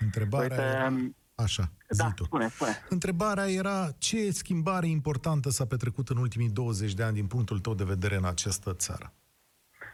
[0.00, 0.92] Întrebarea Uite, era...
[1.34, 2.24] Așa, zi Da, tu.
[2.24, 2.70] spune, spune.
[2.88, 7.74] Întrebarea era ce schimbare importantă s-a petrecut în ultimii 20 de ani din punctul tău
[7.74, 9.12] de vedere în această țară?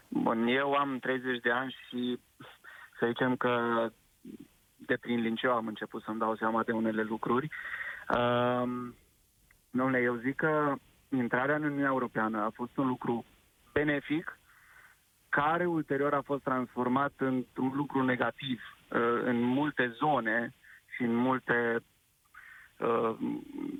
[0.07, 2.19] Bun, eu am 30 de ani și
[2.99, 3.51] să zicem că
[4.75, 7.49] de prin liceu am început să-mi dau seama de unele lucruri.
[8.17, 8.95] Um,
[9.71, 10.75] Domnule, eu zic că
[11.09, 13.25] intrarea în Uniunea Europeană a fost un lucru
[13.73, 14.39] benefic,
[15.29, 20.53] care ulterior a fost transformat într-un lucru negativ uh, în multe zone
[20.95, 21.83] și în multe
[22.77, 23.15] uh,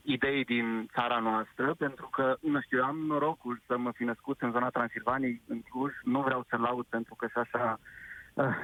[0.04, 4.42] idei din țara noastră, pentru că, nu știu, eu am norocul să mă fi născut
[4.42, 7.80] în zona Transilvaniei, în Cluj, nu vreau să laud pentru că și așa
[8.34, 8.58] uh,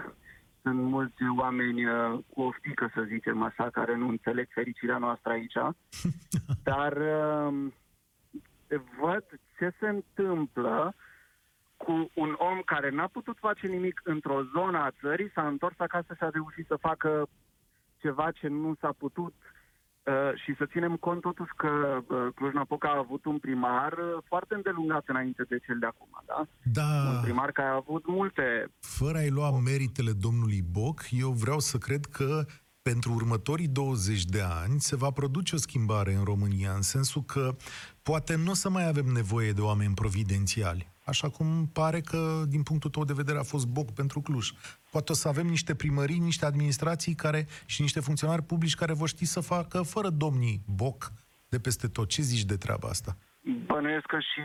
[0.68, 5.58] sunt mulți oameni uh, cu oftică, să zicem așa, care nu înțeleg fericirea noastră aici,
[6.70, 7.72] dar uh,
[9.00, 9.24] văd
[9.58, 10.96] ce se întâmplă
[11.78, 16.14] cu un om care n-a putut face nimic într-o zonă a țării, s-a întors acasă
[16.14, 17.28] și a reușit să facă
[17.98, 19.34] ceva ce nu s-a putut.
[19.34, 19.57] uh,
[20.36, 25.04] și să ținem cont totuși că uh, Cluj-Napoca a avut un primar uh, foarte îndelungat
[25.08, 26.38] înainte de cel de acum, da?
[26.38, 28.72] Un Da, primar care a avut multe...
[28.80, 32.46] fără a-i lua meritele domnului Boc, eu vreau să cred că
[32.92, 37.56] pentru următorii 20 de ani se va produce o schimbare în România, în sensul că
[38.04, 42.64] poate nu o să mai avem nevoie de oameni providențiali, așa cum pare că, din
[42.64, 44.48] punctul tău de vedere, a fost Boc pentru Cluj.
[44.92, 49.08] Poate o să avem niște primării, niște administrații care, și niște funcționari publici care vor
[49.08, 51.12] ști să facă fără domnii Boc
[51.50, 52.08] de peste tot.
[52.08, 53.18] Ce zici de treaba asta?
[53.66, 54.44] Bănuiesc că și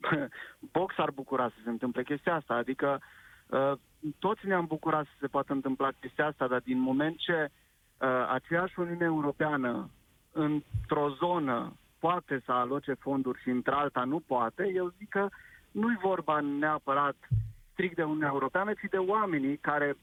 [0.76, 3.00] Box ar bucura să se întâmple chestia asta, adică
[3.46, 3.72] uh,
[4.18, 7.50] toți ne-am bucurat să se poată întâmpla chestia asta, dar din moment ce
[7.98, 9.90] uh, aceeași Uniune Europeană
[10.32, 15.28] într-o zonă poate să aloce fonduri și într-alta nu poate, eu zic că
[15.70, 17.16] nu-i vorba neapărat
[17.72, 19.96] strict de Uniunea Europeană, ci de oamenii care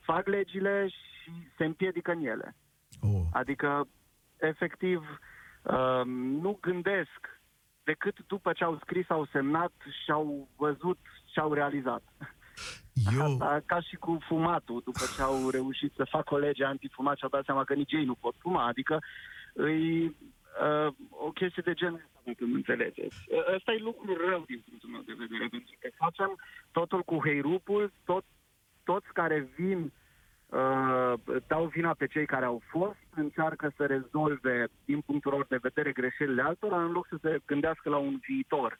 [0.00, 2.54] fac legile și se împiedică în ele.
[3.00, 3.22] Oh.
[3.32, 3.88] Adică,
[4.36, 5.18] efectiv,
[5.62, 6.02] uh,
[6.40, 7.40] nu gândesc
[7.84, 9.72] decât după ce au scris, au semnat
[10.04, 10.98] și au văzut
[11.32, 12.02] și au realizat.
[13.16, 17.16] Eu, Asta ca și cu fumatul, după ce au reușit să facă o lege antifumat
[17.16, 18.66] și au dat seama că nici ei nu pot fuma.
[18.66, 18.98] Adică
[19.52, 23.16] îi, uh, o chestie de genul ăsta, dacă nu înțelegeți.
[23.28, 26.36] Uh, Ăsta e lucru rău din punctul meu de vedere, pentru că facem
[26.72, 28.24] totul cu heirupul, tot,
[28.84, 29.92] toți care vin
[30.46, 31.14] uh,
[31.46, 35.92] dau vina pe cei care au fost, încearcă să rezolve din punctul lor de vedere
[35.92, 38.78] greșelile altora, în loc să se gândească la un viitor.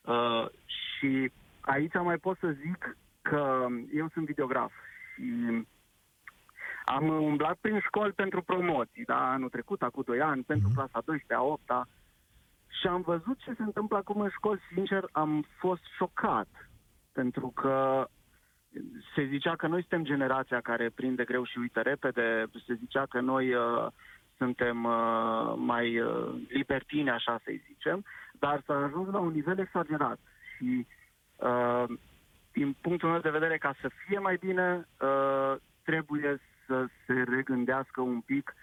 [0.00, 1.30] Uh, și
[1.60, 2.96] aici mai pot să zic
[3.30, 4.72] că eu sunt videograf
[5.14, 5.66] și
[6.84, 11.34] am umblat prin școli pentru promoții, da, anul trecut, acum 2 ani, pentru clasa 12
[11.34, 11.88] a 8 -a,
[12.80, 16.48] și am văzut ce se întâmplă acum în școli, sincer, am fost șocat.
[17.12, 18.06] Pentru că
[19.14, 23.20] se zicea că noi suntem generația care prinde greu și uită repede, se zicea că
[23.20, 23.86] noi uh,
[24.36, 30.18] suntem uh, mai uh, libertini, așa să-i zicem, dar s-a ajuns la un nivel exagerat.
[30.56, 30.86] Și
[31.36, 31.84] uh,
[32.56, 38.00] din punctul meu de vedere, ca să fie mai bine, uh, trebuie să se regândească
[38.00, 38.54] un pic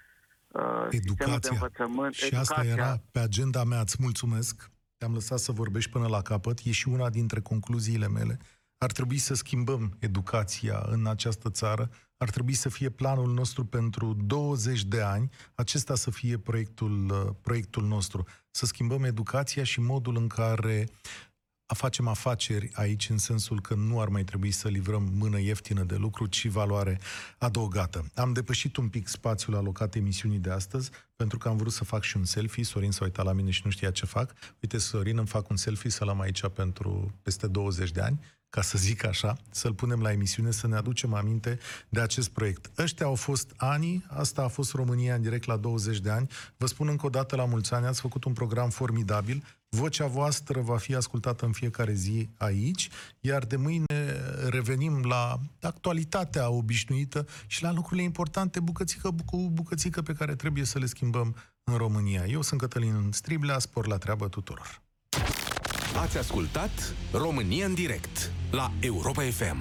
[0.47, 1.51] uh, sistemul de Educația.
[1.51, 2.13] învățământ.
[2.13, 4.71] Și asta era pe agenda mea, îți mulțumesc.
[4.97, 6.59] Te-am lăsat să vorbești până la capăt.
[6.63, 8.37] E și una dintre concluziile mele.
[8.77, 11.89] Ar trebui să schimbăm educația în această țară.
[12.17, 15.29] Ar trebui să fie planul nostru pentru 20 de ani.
[15.55, 18.23] Acesta să fie proiectul, uh, proiectul nostru.
[18.51, 20.87] Să schimbăm educația și modul în care
[21.73, 25.83] a facem afaceri aici, în sensul că nu ar mai trebui să livrăm mână ieftină
[25.83, 26.99] de lucru, ci valoare
[27.37, 28.05] adăugată.
[28.15, 32.03] Am depășit un pic spațiul alocat emisiunii de astăzi, pentru că am vrut să fac
[32.03, 32.63] și un selfie.
[32.63, 34.33] Sorin s-a uitat la mine și nu știa ce fac.
[34.61, 38.19] Uite, Sorin, îmi fac un selfie să-l am aici pentru peste 20 de ani,
[38.49, 41.59] ca să zic așa, să-l punem la emisiune, să ne aducem aminte
[41.89, 42.71] de acest proiect.
[42.77, 46.29] Ăștia au fost ani, asta a fost România în direct la 20 de ani.
[46.57, 49.43] Vă spun încă o dată la mulți ani, ați făcut un program formidabil,
[49.75, 53.85] Vocea voastră va fi ascultată în fiecare zi aici, iar de mâine
[54.49, 60.79] revenim la actualitatea obișnuită și la lucrurile importante, bucățică cu bucățică pe care trebuie să
[60.79, 62.25] le schimbăm în România.
[62.25, 64.81] Eu sunt Cătălin Striblea, spor la treabă tuturor.
[66.01, 69.57] Ați ascultat România în direct la Europa FM.